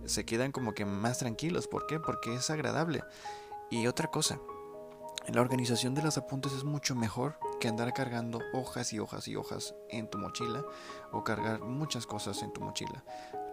se 0.05 0.25
quedan 0.25 0.51
como 0.51 0.73
que 0.73 0.85
más 0.85 1.19
tranquilos. 1.19 1.67
¿Por 1.67 1.87
qué? 1.87 1.99
Porque 1.99 2.35
es 2.35 2.49
agradable. 2.49 3.03
Y 3.69 3.87
otra 3.87 4.09
cosa, 4.09 4.39
la 5.27 5.41
organización 5.41 5.93
de 5.93 6.01
los 6.01 6.17
apuntes 6.17 6.51
es 6.51 6.63
mucho 6.63 6.95
mejor 6.95 7.37
que 7.61 7.67
andar 7.67 7.93
cargando 7.93 8.41
hojas 8.53 8.91
y 8.91 8.99
hojas 8.99 9.27
y 9.27 9.35
hojas 9.35 9.75
en 9.89 10.09
tu 10.09 10.17
mochila 10.17 10.65
o 11.11 11.23
cargar 11.23 11.61
muchas 11.61 12.07
cosas 12.07 12.41
en 12.41 12.51
tu 12.51 12.59
mochila. 12.59 13.03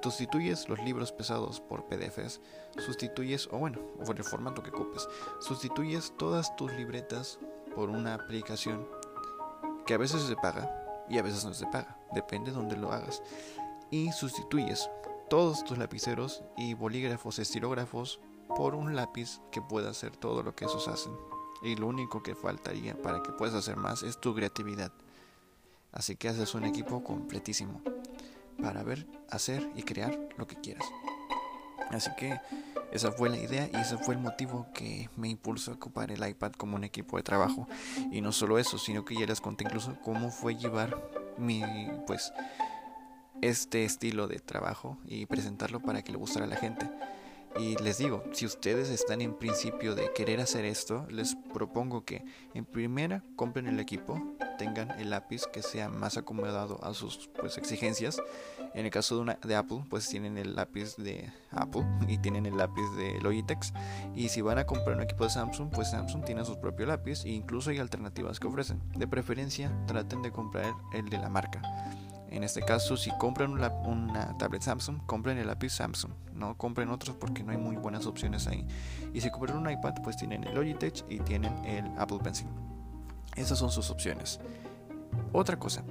Sustituyes 0.03 0.67
los 0.67 0.83
libros 0.83 1.13
pesados 1.13 1.61
por 1.61 1.85
PDFs, 1.85 2.41
sustituyes, 2.79 3.49
o 3.53 3.59
bueno, 3.59 3.81
por 4.07 4.17
el 4.17 4.25
formato 4.25 4.63
que 4.63 4.71
ocupes, 4.71 5.07
sustituyes 5.41 6.15
todas 6.17 6.57
tus 6.57 6.73
libretas 6.73 7.39
por 7.75 7.91
una 7.91 8.15
aplicación 8.15 8.89
que 9.85 9.93
a 9.93 9.99
veces 9.99 10.23
se 10.23 10.37
paga 10.37 11.05
y 11.11 11.19
a 11.19 11.23
veces 11.23 11.45
no 11.45 11.53
se 11.53 11.67
paga, 11.67 11.99
depende 12.13 12.51
de 12.51 12.57
dónde 12.57 12.79
lo 12.79 12.91
hagas. 12.91 13.23
Y 13.91 14.11
sustituyes 14.13 14.89
todos 15.29 15.65
tus 15.65 15.77
lapiceros 15.77 16.43
y 16.57 16.73
bolígrafos, 16.73 17.39
estilógrafos 17.39 18.21
por 18.57 18.75
un 18.75 18.97
lápiz 18.97 19.43
que 19.53 19.61
pueda 19.61 19.91
hacer 19.91 20.17
todo 20.17 20.43
lo 20.43 20.55
que 20.55 20.65
esos 20.65 20.89
hacen 20.89 21.13
y 21.63 21.77
lo 21.77 21.87
único 21.87 22.23
que 22.23 22.35
faltaría 22.35 23.01
para 23.01 23.23
que 23.23 23.33
puedas 23.33 23.55
hacer 23.55 23.77
más 23.77 24.03
es 24.03 24.21
tu 24.21 24.35
creatividad. 24.35 24.93
Así 25.93 26.17
que 26.17 26.29
haces 26.29 26.55
un 26.55 26.65
equipo 26.65 27.03
completísimo 27.03 27.81
para 28.61 28.83
ver, 28.83 29.07
hacer 29.31 29.69
y 29.75 29.83
crear 29.83 30.19
lo 30.37 30.47
que 30.47 30.57
quieras. 30.57 30.85
Así 31.91 32.11
que 32.17 32.39
esa 32.91 33.13
fue 33.13 33.29
la 33.29 33.39
idea 33.39 33.69
y 33.73 33.77
ese 33.77 33.99
fue 33.99 34.15
el 34.15 34.21
motivo 34.21 34.67
que 34.75 35.11
me 35.17 35.29
impulsó 35.29 35.73
a 35.73 35.75
ocupar 35.75 36.11
el 36.11 36.27
iPad 36.27 36.53
como 36.53 36.77
un 36.77 36.85
equipo 36.85 37.17
de 37.17 37.23
trabajo. 37.23 37.67
Y 38.11 38.21
no 38.21 38.33
solo 38.33 38.59
eso, 38.59 38.79
sino 38.79 39.05
que 39.05 39.15
ya 39.15 39.27
les 39.27 39.41
conté 39.41 39.65
incluso 39.65 39.97
cómo 40.03 40.31
fue 40.31 40.57
llevar 40.57 40.97
mi, 41.37 41.63
pues, 42.07 42.33
este 43.43 43.85
estilo 43.85 44.27
de 44.27 44.39
trabajo 44.39 44.99
y 45.07 45.27
presentarlo 45.27 45.81
para 45.81 46.03
que 46.03 46.13
le 46.13 46.19
gustara 46.19 46.47
a 46.47 46.49
la 46.49 46.57
gente. 46.57 46.91
Y 47.59 47.77
les 47.83 47.99
digo, 47.99 48.23
si 48.33 48.47
ustedes 48.47 48.89
están 48.89 49.21
en 49.21 49.35
principio 49.35 49.97
de 49.97 50.13
querer 50.13 50.41
hacer 50.41 50.65
esto, 50.65 51.07
les 51.11 51.37
propongo 51.53 52.05
que 52.05 52.25
en 52.55 52.65
primera 52.65 53.25
compren 53.35 53.67
el 53.67 53.81
equipo, 53.81 54.23
tengan 54.59 54.93
el 55.01 55.11
lápiz 55.11 55.43
que 55.53 55.63
sea 55.63 55.89
más 55.89 56.17
acomodado 56.17 56.79
a 56.85 56.95
sus 56.95 57.29
pues, 57.41 57.59
exigencias. 57.59 58.23
En 58.75 58.85
el 58.85 58.93
caso 58.93 59.17
de, 59.17 59.23
una, 59.23 59.39
de 59.43 59.57
Apple, 59.57 59.85
pues 59.89 60.07
tienen 60.09 60.39
el 60.39 60.55
lápiz 60.55 60.97
de 60.97 61.33
Apple 61.51 61.85
y 62.07 62.19
tienen 62.19 62.47
el 62.47 62.57
lápiz 62.57 62.89
de 62.97 63.21
Logitech. 63.23 63.73
Y 64.15 64.29
si 64.29 64.41
van 64.41 64.59
a 64.59 64.67
comprar 64.67 64.97
un 64.97 65.03
equipo 65.03 65.25
de 65.25 65.31
Samsung, 65.31 65.71
pues 65.71 65.91
Samsung 65.91 66.25
tiene 66.25 66.45
su 66.45 66.61
propio 66.61 66.87
lápiz 66.87 67.25
e 67.25 67.31
incluso 67.31 67.71
hay 67.71 67.79
alternativas 67.79 68.39
que 68.39 68.47
ofrecen. 68.47 68.81
De 68.97 69.09
preferencia, 69.09 69.73
traten 69.87 70.23
de 70.23 70.31
comprar 70.31 70.75
el 70.93 71.09
de 71.09 71.19
la 71.19 71.29
marca. 71.29 71.61
En 72.31 72.45
este 72.45 72.63
caso, 72.63 72.97
si 72.97 73.11
compran 73.19 73.53
una, 73.53 74.37
tablet 74.39 74.63
Samsung, 74.63 75.05
compren 75.07 75.39
el 75.39 75.47
lápiz 75.47 75.71
Samsung. 75.71 76.13
No 76.35 76.57
compren 76.57 76.91
otros 76.91 77.17
porque 77.17 77.43
no 77.43 77.53
hay 77.53 77.59
muy 77.59 77.77
buenas 77.77 78.07
opciones 78.07 78.47
ahí. 78.47 78.67
Y 79.15 79.21
si 79.21 79.31
compran 79.31 79.59
un 79.59 79.71
iPad, 79.71 79.95
pues 80.03 80.17
tienen 80.17 80.45
el 80.45 80.55
Logitech 80.55 81.05
y 81.09 81.21
tienen 81.21 81.65
el 81.65 81.87
Apple 81.99 82.19
Pencil. 82.23 82.49
Esas 83.35 83.59
son 83.59 83.71
sus 83.71 83.91
opciones. 83.91 84.41
Otra 85.33 85.59
cosa. 85.59 85.85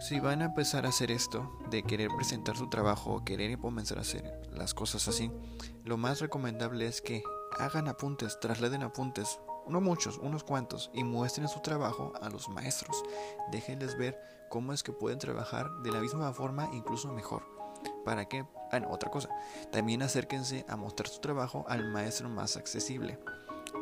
Si 0.00 0.20
van 0.20 0.42
a 0.42 0.46
empezar 0.46 0.84
a 0.84 0.90
hacer 0.90 1.10
esto, 1.10 1.58
de 1.70 1.82
querer 1.82 2.10
presentar 2.14 2.56
su 2.56 2.68
trabajo 2.68 3.14
o 3.14 3.24
querer 3.24 3.58
comenzar 3.58 3.98
a 3.98 4.02
hacer 4.02 4.42
las 4.52 4.74
cosas 4.74 5.08
así, 5.08 5.30
lo 5.84 5.96
más 5.96 6.20
recomendable 6.20 6.86
es 6.86 7.00
que 7.00 7.22
hagan 7.58 7.88
apuntes, 7.88 8.38
trasladen 8.40 8.82
apuntes, 8.82 9.40
no 9.68 9.80
muchos, 9.80 10.18
unos 10.18 10.44
cuantos, 10.44 10.90
y 10.92 11.04
muestren 11.04 11.48
su 11.48 11.60
trabajo 11.60 12.12
a 12.20 12.28
los 12.30 12.48
maestros. 12.48 13.02
Déjenles 13.50 13.96
ver 13.96 14.20
cómo 14.48 14.72
es 14.72 14.82
que 14.82 14.92
pueden 14.92 15.18
trabajar 15.18 15.70
de 15.82 15.92
la 15.92 16.00
misma 16.00 16.32
forma, 16.32 16.68
incluso 16.72 17.12
mejor. 17.12 17.42
¿Para 18.04 18.24
que 18.26 18.46
Ah, 18.72 18.80
otra 18.90 19.10
cosa. 19.10 19.28
También 19.70 20.02
acérquense 20.02 20.64
a 20.68 20.76
mostrar 20.76 21.08
su 21.08 21.20
trabajo 21.20 21.64
al 21.68 21.84
maestro 21.84 22.28
más 22.28 22.56
accesible. 22.56 23.18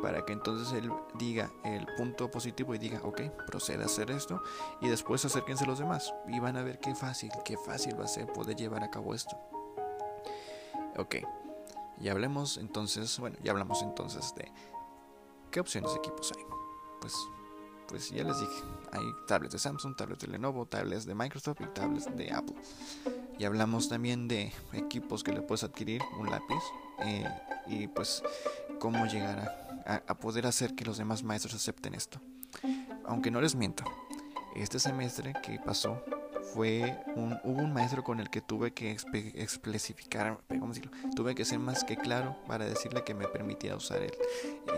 Para 0.01 0.25
que 0.25 0.33
entonces 0.33 0.73
él 0.73 0.91
diga 1.15 1.51
el 1.63 1.87
punto 1.97 2.29
positivo 2.29 2.75
y 2.75 2.77
diga, 2.77 3.01
ok, 3.03 3.21
procede 3.47 3.83
a 3.83 3.85
hacer 3.85 4.11
esto. 4.11 4.41
Y 4.81 4.89
después 4.89 5.23
acérquense 5.25 5.63
a 5.63 5.67
los 5.67 5.79
demás. 5.79 6.13
Y 6.27 6.39
van 6.39 6.57
a 6.57 6.63
ver 6.63 6.79
qué 6.79 6.93
fácil, 6.93 7.31
qué 7.43 7.57
fácil 7.57 7.99
va 7.99 8.05
a 8.05 8.07
ser 8.07 8.27
poder 8.27 8.55
llevar 8.55 8.83
a 8.83 8.91
cabo 8.91 9.13
esto. 9.13 9.37
Ok. 10.97 11.15
Y 11.99 12.09
hablemos 12.09 12.57
entonces, 12.57 13.17
bueno, 13.19 13.37
ya 13.41 13.51
hablamos 13.51 13.81
entonces 13.81 14.35
de 14.35 14.51
qué 15.55 15.61
opciones 15.61 15.93
de 15.93 15.99
equipos 15.99 16.33
hay. 16.35 16.43
Pues 16.99 17.15
pues 17.87 18.11
ya 18.11 18.25
les 18.25 18.41
dije, 18.41 18.63
hay 18.91 19.05
tablets 19.25 19.53
de 19.53 19.59
Samsung, 19.59 19.95
tablets 19.95 20.19
de 20.19 20.27
Lenovo, 20.27 20.65
tablets 20.65 21.05
de 21.05 21.15
Microsoft 21.15 21.61
y 21.61 21.67
tablets 21.67 22.13
de 22.17 22.29
Apple. 22.29 22.55
Y 23.39 23.45
hablamos 23.45 23.87
también 23.87 24.27
de 24.27 24.51
equipos 24.73 25.23
que 25.23 25.31
le 25.31 25.41
puedes 25.41 25.63
adquirir, 25.63 26.01
un 26.19 26.29
lápiz, 26.29 26.61
eh, 27.05 27.29
y 27.67 27.87
pues 27.87 28.21
cómo 28.79 29.05
llegar 29.05 29.83
a, 29.85 30.01
a, 30.05 30.15
poder 30.17 30.45
hacer 30.45 30.75
que 30.75 30.83
los 30.83 30.97
demás 30.97 31.23
maestros 31.23 31.53
acepten 31.53 31.93
esto. 31.93 32.19
Aunque 33.05 33.31
no 33.31 33.39
les 33.39 33.55
miento, 33.55 33.85
este 34.55 34.79
semestre 34.79 35.35
que 35.41 35.59
pasó 35.59 36.03
fue 36.53 36.97
un, 37.15 37.37
hubo 37.43 37.61
un 37.61 37.73
maestro 37.73 38.03
con 38.03 38.19
el 38.19 38.29
que 38.29 38.41
tuve 38.41 38.71
que 38.71 38.91
especificar, 39.35 40.39
¿cómo 40.47 40.69
decirlo? 40.69 40.91
Tuve 41.15 41.35
que 41.35 41.45
ser 41.45 41.59
más 41.59 41.83
que 41.83 41.97
claro 41.97 42.37
para 42.47 42.65
decirle 42.65 43.03
que 43.03 43.13
me 43.13 43.27
permitía 43.27 43.75
usar 43.75 44.01
el, 44.01 44.11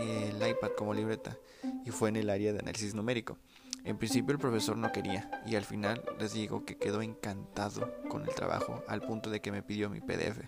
el 0.00 0.36
iPad 0.36 0.70
como 0.76 0.94
libreta 0.94 1.36
y 1.84 1.90
fue 1.90 2.08
en 2.08 2.16
el 2.16 2.30
área 2.30 2.52
de 2.52 2.60
análisis 2.60 2.94
numérico. 2.94 3.38
En 3.84 3.96
principio 3.96 4.32
el 4.32 4.38
profesor 4.38 4.76
no 4.76 4.92
quería 4.92 5.30
y 5.46 5.56
al 5.56 5.64
final 5.64 6.02
les 6.18 6.32
digo 6.34 6.64
que 6.64 6.76
quedó 6.76 7.00
encantado 7.00 7.92
con 8.08 8.22
el 8.22 8.34
trabajo 8.34 8.82
al 8.88 9.00
punto 9.00 9.30
de 9.30 9.40
que 9.40 9.52
me 9.52 9.62
pidió 9.62 9.88
mi 9.88 10.00
PDF. 10.00 10.40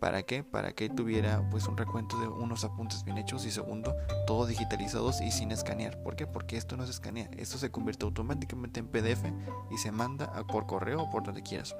¿Para 0.00 0.22
qué? 0.22 0.42
Para 0.42 0.72
que 0.72 0.88
tuviera 0.88 1.46
pues 1.50 1.66
un 1.68 1.76
recuento 1.76 2.18
de 2.18 2.26
unos 2.26 2.64
apuntes 2.64 3.04
bien 3.04 3.18
hechos 3.18 3.44
y 3.44 3.50
segundo, 3.50 3.94
todo 4.26 4.46
digitalizados 4.46 5.20
y 5.20 5.30
sin 5.30 5.52
escanear. 5.52 6.02
¿Por 6.02 6.16
qué? 6.16 6.26
Porque 6.26 6.56
esto 6.56 6.78
no 6.78 6.86
se 6.86 6.92
escanea, 6.92 7.28
esto 7.36 7.58
se 7.58 7.70
convierte 7.70 8.06
automáticamente 8.06 8.80
en 8.80 8.88
PDF 8.88 9.24
y 9.70 9.76
se 9.76 9.92
manda 9.92 10.32
por 10.46 10.66
correo 10.66 11.02
o 11.02 11.10
por 11.10 11.22
donde 11.22 11.42
quieras. 11.42 11.76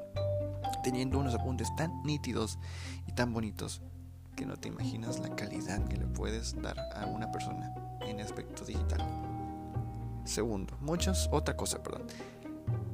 Teniendo 0.84 1.18
unos 1.18 1.34
apuntes 1.34 1.74
tan 1.76 2.02
nítidos 2.02 2.58
y 3.06 3.12
tan 3.12 3.32
bonitos 3.32 3.80
que 4.36 4.44
no 4.44 4.58
te 4.58 4.68
imaginas 4.68 5.18
la 5.20 5.34
calidad 5.34 5.82
que 5.88 5.96
le 5.96 6.06
puedes 6.06 6.60
dar 6.60 6.78
a 6.94 7.06
una 7.06 7.32
persona 7.32 7.74
en 8.02 8.20
aspecto 8.20 8.66
digital. 8.66 9.00
Segundo, 10.24 10.76
muchos, 10.80 11.26
otra 11.32 11.56
cosa, 11.56 11.82
perdón. 11.82 12.02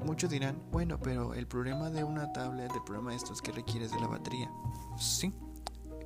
Muchos 0.06 0.30
dirán, 0.30 0.62
bueno, 0.70 1.00
pero 1.02 1.34
el 1.34 1.48
problema 1.48 1.90
de 1.90 2.04
una 2.04 2.32
tablet, 2.32 2.70
el 2.72 2.82
problema 2.84 3.10
de 3.10 3.16
esto 3.16 3.32
es 3.32 3.42
que 3.42 3.50
requieres 3.50 3.90
de 3.90 3.98
la 3.98 4.06
batería. 4.06 4.48
Sí, 4.96 5.34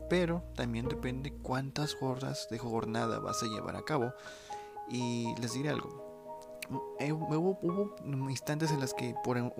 pero 0.09 0.42
también 0.57 0.88
depende 0.88 1.35
cuántas 1.35 1.99
horas 2.00 2.49
de 2.50 2.57
jornada 2.57 3.19
vas 3.19 3.42
a 3.42 3.47
llevar 3.47 3.76
a 3.76 3.83
cabo. 3.83 4.14
Y 4.88 5.35
les 5.38 5.52
diré 5.52 5.69
algo. 5.69 6.11
Eh, 6.99 7.12
hubo, 7.12 7.95
instantes 8.30 8.71
en 8.71 8.80
las 8.80 8.95
que 8.95 9.14
por, 9.23 9.37
un, 9.37 9.52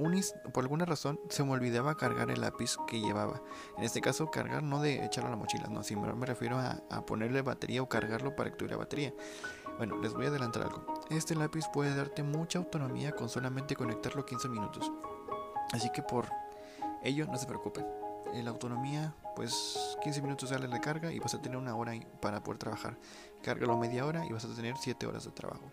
por 0.54 0.64
alguna 0.64 0.87
razón 0.87 1.20
se 1.28 1.44
me 1.44 1.50
olvidaba 1.50 1.97
cargar 1.97 2.30
el 2.30 2.40
lápiz 2.40 2.76
que 2.87 2.99
llevaba. 2.99 3.42
En 3.76 3.85
este 3.85 4.00
caso, 4.00 4.30
cargar 4.30 4.62
no 4.62 4.80
de 4.80 5.04
echarlo 5.04 5.28
a 5.28 5.32
la 5.32 5.37
mochila, 5.37 5.66
no, 5.68 5.82
sino 5.82 6.16
me 6.16 6.26
refiero 6.26 6.59
a, 6.59 6.82
a 6.88 7.04
ponerle 7.04 7.42
batería 7.42 7.82
o 7.82 7.88
cargarlo 7.90 8.35
para 8.37 8.50
que 8.50 8.56
tuviera 8.56 8.78
batería. 8.78 9.12
Bueno, 9.80 9.96
les 9.96 10.12
voy 10.12 10.26
a 10.26 10.28
adelantar 10.28 10.64
algo. 10.64 10.84
Este 11.08 11.34
lápiz 11.34 11.64
puede 11.72 11.94
darte 11.94 12.22
mucha 12.22 12.58
autonomía 12.58 13.12
con 13.12 13.30
solamente 13.30 13.75
conectarlo 13.75 14.26
15 14.26 14.50
minutos. 14.50 14.92
Así 15.72 15.88
que 15.90 16.02
por 16.02 16.26
ello 17.02 17.25
no 17.25 17.38
se 17.38 17.46
preocupen. 17.46 17.87
La 18.34 18.50
autonomía, 18.50 19.14
pues 19.34 19.96
15 20.02 20.20
minutos 20.20 20.50
sale 20.50 20.68
la 20.68 20.82
carga 20.82 21.10
y 21.10 21.18
vas 21.18 21.32
a 21.32 21.40
tener 21.40 21.56
una 21.56 21.75
hora 21.75 21.94
para 22.20 22.44
poder 22.44 22.58
trabajar. 22.58 22.99
Cárgalo 23.42 23.78
media 23.78 24.04
hora 24.04 24.26
y 24.26 24.32
vas 24.34 24.44
a 24.44 24.54
tener 24.54 24.76
7 24.76 25.06
horas 25.06 25.25
de 25.25 25.30
trabajo. 25.30 25.72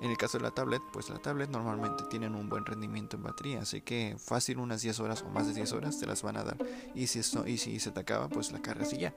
En 0.00 0.10
el 0.10 0.16
caso 0.16 0.38
de 0.38 0.44
la 0.44 0.50
tablet, 0.52 0.80
pues 0.94 1.10
la 1.10 1.18
tablet 1.18 1.50
normalmente 1.50 2.04
tienen 2.08 2.34
un 2.34 2.48
buen 2.48 2.64
rendimiento 2.64 3.18
en 3.18 3.22
batería, 3.22 3.60
así 3.60 3.82
que 3.82 4.16
fácil 4.18 4.60
unas 4.60 4.80
10 4.80 4.98
horas 5.00 5.20
o 5.20 5.28
más 5.28 5.46
de 5.46 5.52
10 5.52 5.72
horas 5.72 5.98
te 5.98 6.06
las 6.06 6.22
van 6.22 6.38
a 6.38 6.42
dar. 6.42 6.56
Y 6.94 7.06
si, 7.08 7.18
esto, 7.18 7.46
y 7.46 7.58
si 7.58 7.80
se 7.80 7.90
te 7.90 8.00
acaba, 8.00 8.30
pues 8.30 8.50
la 8.50 8.62
cargas 8.62 8.94
y 8.94 8.96
ya. 8.96 9.12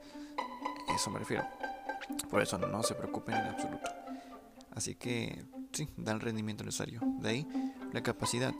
Eso 0.94 1.10
me 1.10 1.20
refiero. 1.20 1.44
Por 2.30 2.42
eso 2.42 2.58
no 2.58 2.82
se 2.82 2.94
preocupen 2.94 3.34
en 3.34 3.46
absoluto. 3.46 3.99
Así 4.72 4.94
que 4.94 5.44
sí, 5.72 5.88
da 5.96 6.12
el 6.12 6.20
rendimiento 6.20 6.64
necesario. 6.64 7.00
De 7.20 7.28
ahí 7.28 7.48
la 7.92 8.02
capacidad. 8.02 8.54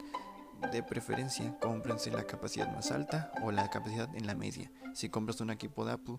De 0.73 0.83
preferencia, 0.83 1.57
cómprense 1.59 2.11
la 2.11 2.25
capacidad 2.25 2.71
más 2.71 2.91
alta 2.91 3.33
o 3.43 3.51
la 3.51 3.71
capacidad 3.71 4.15
en 4.15 4.27
la 4.27 4.35
media. 4.35 4.71
Si 4.93 5.09
compras 5.09 5.41
un 5.41 5.51
equipo 5.51 5.87
de 5.87 5.93
Apple 5.93 6.19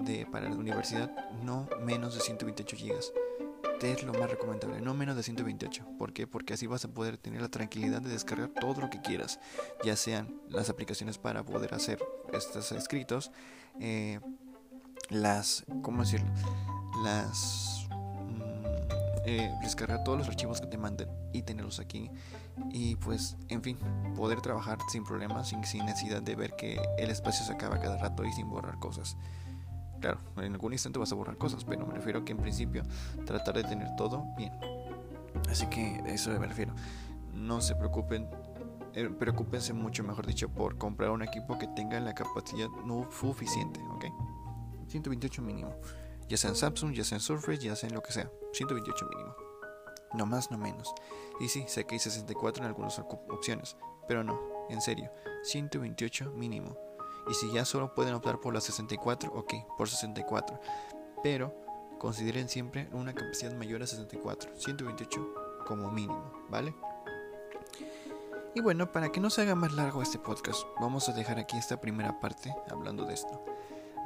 de, 0.00 0.26
para 0.26 0.48
la 0.48 0.56
universidad, 0.56 1.12
no 1.44 1.68
menos 1.84 2.14
de 2.14 2.20
128 2.20 2.76
GB. 2.76 3.86
es 3.86 4.02
lo 4.02 4.12
más 4.14 4.30
recomendable, 4.30 4.80
no 4.80 4.94
menos 4.94 5.16
de 5.16 5.22
128. 5.22 5.86
¿Por 5.96 6.12
qué? 6.12 6.26
Porque 6.26 6.54
así 6.54 6.66
vas 6.66 6.84
a 6.84 6.88
poder 6.88 7.18
tener 7.18 7.40
la 7.40 7.48
tranquilidad 7.48 8.02
de 8.02 8.10
descargar 8.10 8.48
todo 8.48 8.80
lo 8.80 8.90
que 8.90 9.00
quieras, 9.00 9.38
ya 9.84 9.94
sean 9.94 10.40
las 10.48 10.70
aplicaciones 10.70 11.16
para 11.16 11.44
poder 11.44 11.72
hacer 11.72 12.00
estos 12.32 12.72
escritos, 12.72 13.30
eh, 13.78 14.18
las, 15.08 15.64
¿cómo 15.82 16.02
decirlo? 16.02 16.30
Las 17.04 17.77
eh, 19.30 19.54
descargar 19.60 20.04
todos 20.04 20.16
los 20.16 20.28
archivos 20.28 20.58
que 20.58 20.66
te 20.66 20.78
manden 20.78 21.06
y 21.34 21.42
tenerlos 21.42 21.80
aquí. 21.80 22.10
Y 22.72 22.96
pues, 22.96 23.36
en 23.48 23.62
fin, 23.62 23.78
poder 24.16 24.40
trabajar 24.40 24.78
sin 24.90 25.04
problemas, 25.04 25.48
sin, 25.48 25.60
necesidad 25.84 26.22
de 26.22 26.34
ver 26.34 26.56
que 26.56 26.80
el 26.96 27.10
espacio 27.10 27.44
se 27.44 27.52
acaba 27.52 27.78
cada 27.78 27.98
rato 27.98 28.24
y 28.24 28.32
sin 28.32 28.48
borrar 28.48 28.78
cosas. 28.78 29.18
Claro, 30.00 30.18
en 30.38 30.54
algún 30.54 30.72
instante 30.72 30.98
vas 30.98 31.12
a 31.12 31.14
borrar 31.14 31.36
cosas, 31.36 31.64
pero 31.64 31.86
me 31.86 31.92
refiero 31.92 32.24
que 32.24 32.32
en 32.32 32.38
principio 32.38 32.84
tratar 33.26 33.56
de 33.56 33.64
tener 33.64 33.94
todo 33.96 34.24
bien. 34.38 34.52
Así 35.50 35.66
que 35.66 36.02
eso 36.06 36.30
me 36.38 36.46
refiero. 36.46 36.72
No 37.34 37.60
se 37.60 37.74
preocupen, 37.74 38.30
eh, 38.94 39.10
mucho, 39.74 40.04
mejor 40.04 40.26
dicho, 40.26 40.48
por 40.48 40.78
comprar 40.78 41.10
un 41.10 41.22
equipo 41.22 41.58
que 41.58 41.66
tenga 41.68 42.00
la 42.00 42.14
capacidad 42.14 42.68
no 42.86 43.10
suficiente, 43.12 43.78
¿ok? 43.90 44.06
128 44.88 45.42
mínimo 45.42 45.74
ya 46.28 46.36
sea 46.36 46.50
en 46.50 46.56
Samsung, 46.56 46.92
ya 46.92 47.04
sea 47.04 47.16
en 47.16 47.22
Surface, 47.22 47.58
ya 47.58 47.76
sea 47.76 47.88
en 47.88 47.94
lo 47.94 48.02
que 48.02 48.12
sea, 48.12 48.30
128 48.52 49.06
mínimo. 49.08 49.36
No 50.14 50.26
más, 50.26 50.50
no 50.50 50.58
menos. 50.58 50.92
Y 51.40 51.48
sí, 51.48 51.64
sé 51.68 51.84
que 51.84 51.94
hay 51.94 51.98
64 51.98 52.62
en 52.62 52.68
algunas 52.68 52.98
opciones, 52.98 53.76
pero 54.06 54.24
no, 54.24 54.40
en 54.70 54.80
serio, 54.80 55.10
128 55.42 56.32
mínimo. 56.32 56.76
Y 57.30 57.34
si 57.34 57.52
ya 57.52 57.64
solo 57.64 57.94
pueden 57.94 58.14
optar 58.14 58.40
por 58.40 58.54
la 58.54 58.60
64, 58.60 59.32
ok, 59.32 59.54
por 59.76 59.88
64. 59.88 60.58
Pero 61.22 61.54
consideren 61.98 62.48
siempre 62.48 62.88
una 62.92 63.14
capacidad 63.14 63.52
mayor 63.52 63.82
a 63.82 63.86
64, 63.86 64.56
128 64.56 65.34
como 65.66 65.90
mínimo, 65.90 66.32
¿vale? 66.48 66.74
Y 68.54 68.60
bueno, 68.60 68.90
para 68.90 69.12
que 69.12 69.20
no 69.20 69.30
se 69.30 69.42
haga 69.42 69.54
más 69.54 69.72
largo 69.72 70.02
este 70.02 70.18
podcast, 70.18 70.62
vamos 70.80 71.08
a 71.08 71.12
dejar 71.12 71.38
aquí 71.38 71.56
esta 71.58 71.80
primera 71.80 72.18
parte 72.18 72.54
hablando 72.70 73.04
de 73.04 73.14
esto. 73.14 73.44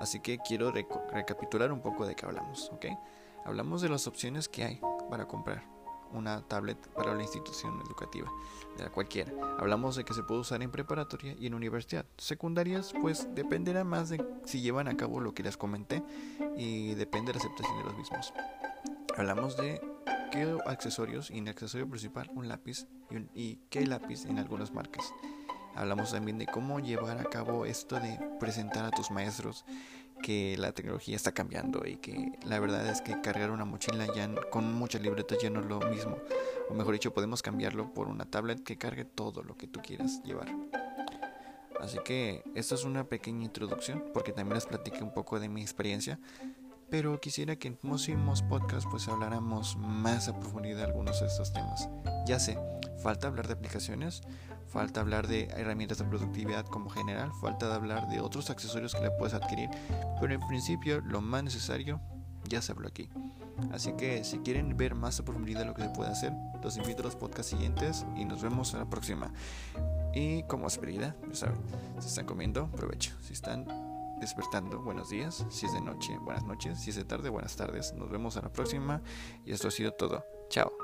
Así 0.02 0.18
que 0.18 0.38
quiero 0.38 0.72
recapitular 0.72 1.70
un 1.70 1.80
poco 1.80 2.04
de 2.04 2.16
qué 2.16 2.26
hablamos, 2.26 2.70
¿ok? 2.72 2.86
Hablamos 3.44 3.82
de 3.82 3.88
las 3.88 4.08
opciones 4.08 4.48
que 4.48 4.64
hay 4.64 4.80
para 5.08 5.28
comprar 5.28 5.62
una 6.12 6.42
tablet 6.42 6.76
para 6.88 7.14
la 7.14 7.22
institución 7.22 7.80
educativa, 7.86 8.28
de 8.76 8.82
la 8.82 8.90
cualquiera. 8.90 9.32
Hablamos 9.60 9.94
de 9.94 10.04
que 10.04 10.12
se 10.12 10.24
puede 10.24 10.40
usar 10.40 10.60
en 10.60 10.72
preparatoria 10.72 11.36
y 11.38 11.46
en 11.46 11.54
universidad. 11.54 12.04
Secundarias, 12.18 12.92
pues 13.00 13.32
dependerá 13.36 13.84
más 13.84 14.08
de 14.08 14.20
si 14.44 14.60
llevan 14.60 14.88
a 14.88 14.96
cabo 14.96 15.20
lo 15.20 15.34
que 15.34 15.44
les 15.44 15.56
comenté 15.56 16.02
y 16.56 16.94
depende 16.94 17.32
de 17.32 17.38
la 17.38 17.44
aceptación 17.44 17.78
de 17.78 17.84
los 17.84 17.96
mismos. 17.96 18.34
Hablamos 19.16 19.56
de 19.56 19.80
qué 20.32 20.52
accesorios 20.66 21.30
y 21.30 21.38
en 21.38 21.48
accesorio 21.48 21.88
principal 21.88 22.28
un 22.34 22.48
lápiz 22.48 22.88
y, 23.08 23.40
y 23.40 23.60
qué 23.70 23.86
lápiz 23.86 24.24
en 24.26 24.40
algunas 24.40 24.72
marcas. 24.72 25.14
Hablamos 25.74 26.12
también 26.12 26.38
de 26.38 26.46
cómo 26.46 26.80
llevar 26.80 27.18
a 27.18 27.24
cabo 27.24 27.64
esto 27.64 27.98
de 27.98 28.18
presentar 28.38 28.84
a 28.84 28.90
tus 28.90 29.10
maestros 29.10 29.64
que 30.22 30.56
la 30.56 30.72
tecnología 30.72 31.16
está 31.16 31.32
cambiando 31.32 31.84
y 31.86 31.96
que 31.96 32.38
la 32.44 32.60
verdad 32.60 32.86
es 32.86 33.00
que 33.00 33.20
cargar 33.20 33.50
una 33.50 33.64
mochila 33.64 34.06
ya 34.14 34.30
con 34.50 34.72
muchas 34.72 35.02
libretas 35.02 35.38
ya 35.42 35.50
no 35.50 35.60
es 35.60 35.66
lo 35.66 35.80
mismo. 35.80 36.16
O 36.70 36.74
mejor 36.74 36.94
dicho, 36.94 37.12
podemos 37.12 37.42
cambiarlo 37.42 37.92
por 37.92 38.08
una 38.08 38.24
tablet 38.24 38.62
que 38.62 38.78
cargue 38.78 39.04
todo 39.04 39.42
lo 39.42 39.56
que 39.56 39.66
tú 39.66 39.80
quieras 39.82 40.22
llevar. 40.22 40.48
Así 41.80 41.98
que 42.04 42.44
esto 42.54 42.76
es 42.76 42.84
una 42.84 43.04
pequeña 43.04 43.44
introducción 43.44 44.04
porque 44.14 44.32
también 44.32 44.54
les 44.54 44.66
platiqué 44.66 45.02
un 45.02 45.12
poco 45.12 45.40
de 45.40 45.48
mi 45.48 45.62
experiencia. 45.62 46.20
Pero 46.88 47.18
quisiera 47.20 47.56
que 47.56 47.68
en 47.68 47.76
próximos 47.76 48.42
podcasts 48.42 48.86
pues 48.88 49.08
habláramos 49.08 49.76
más 49.76 50.28
a 50.28 50.38
profundidad 50.38 50.76
de 50.76 50.84
algunos 50.84 51.20
de 51.20 51.26
estos 51.26 51.52
temas. 51.52 51.88
Ya 52.26 52.38
sé, 52.38 52.58
falta 53.02 53.28
hablar 53.28 53.46
de 53.46 53.54
aplicaciones, 53.54 54.22
falta 54.68 55.00
hablar 55.00 55.28
de 55.28 55.44
herramientas 55.56 55.98
de 55.98 56.04
productividad 56.04 56.66
como 56.66 56.90
general, 56.90 57.30
falta 57.40 57.68
de 57.68 57.74
hablar 57.74 58.08
de 58.08 58.20
otros 58.20 58.50
accesorios 58.50 58.94
que 58.94 59.02
le 59.02 59.10
puedes 59.10 59.34
adquirir, 59.34 59.70
pero 60.20 60.32
en 60.32 60.40
principio 60.46 61.00
lo 61.00 61.20
más 61.20 61.44
necesario 61.44 62.00
ya 62.48 62.62
se 62.62 62.72
habló 62.72 62.88
aquí. 62.88 63.08
Así 63.72 63.92
que 63.92 64.24
si 64.24 64.38
quieren 64.38 64.76
ver 64.76 64.94
más 64.94 65.20
a 65.20 65.24
profundidad 65.24 65.64
lo 65.66 65.74
que 65.74 65.82
se 65.82 65.90
puede 65.90 66.10
hacer, 66.10 66.32
los 66.62 66.76
invito 66.76 67.02
a 67.02 67.04
los 67.04 67.16
podcasts 67.16 67.50
siguientes 67.50 68.04
y 68.16 68.24
nos 68.24 68.42
vemos 68.42 68.72
en 68.72 68.80
la 68.80 68.90
próxima. 68.90 69.32
Y 70.14 70.42
como 70.44 70.66
esperida, 70.66 71.16
ya 71.28 71.34
saben, 71.34 71.58
si 72.00 72.08
están 72.08 72.26
comiendo, 72.26 72.70
provecho. 72.70 73.12
Si 73.22 73.32
están 73.32 73.66
despertando, 74.20 74.80
buenos 74.80 75.10
días. 75.10 75.46
Si 75.50 75.66
es 75.66 75.72
de 75.72 75.80
noche, 75.80 76.16
buenas 76.18 76.44
noches. 76.44 76.80
Si 76.80 76.90
es 76.90 76.96
de 76.96 77.04
tarde, 77.04 77.28
buenas 77.30 77.56
tardes. 77.56 77.94
Nos 77.94 78.10
vemos 78.10 78.36
en 78.36 78.42
la 78.42 78.52
próxima. 78.52 79.02
Y 79.44 79.52
esto 79.52 79.68
ha 79.68 79.70
sido 79.70 79.92
todo. 79.92 80.24
Chao. 80.48 80.81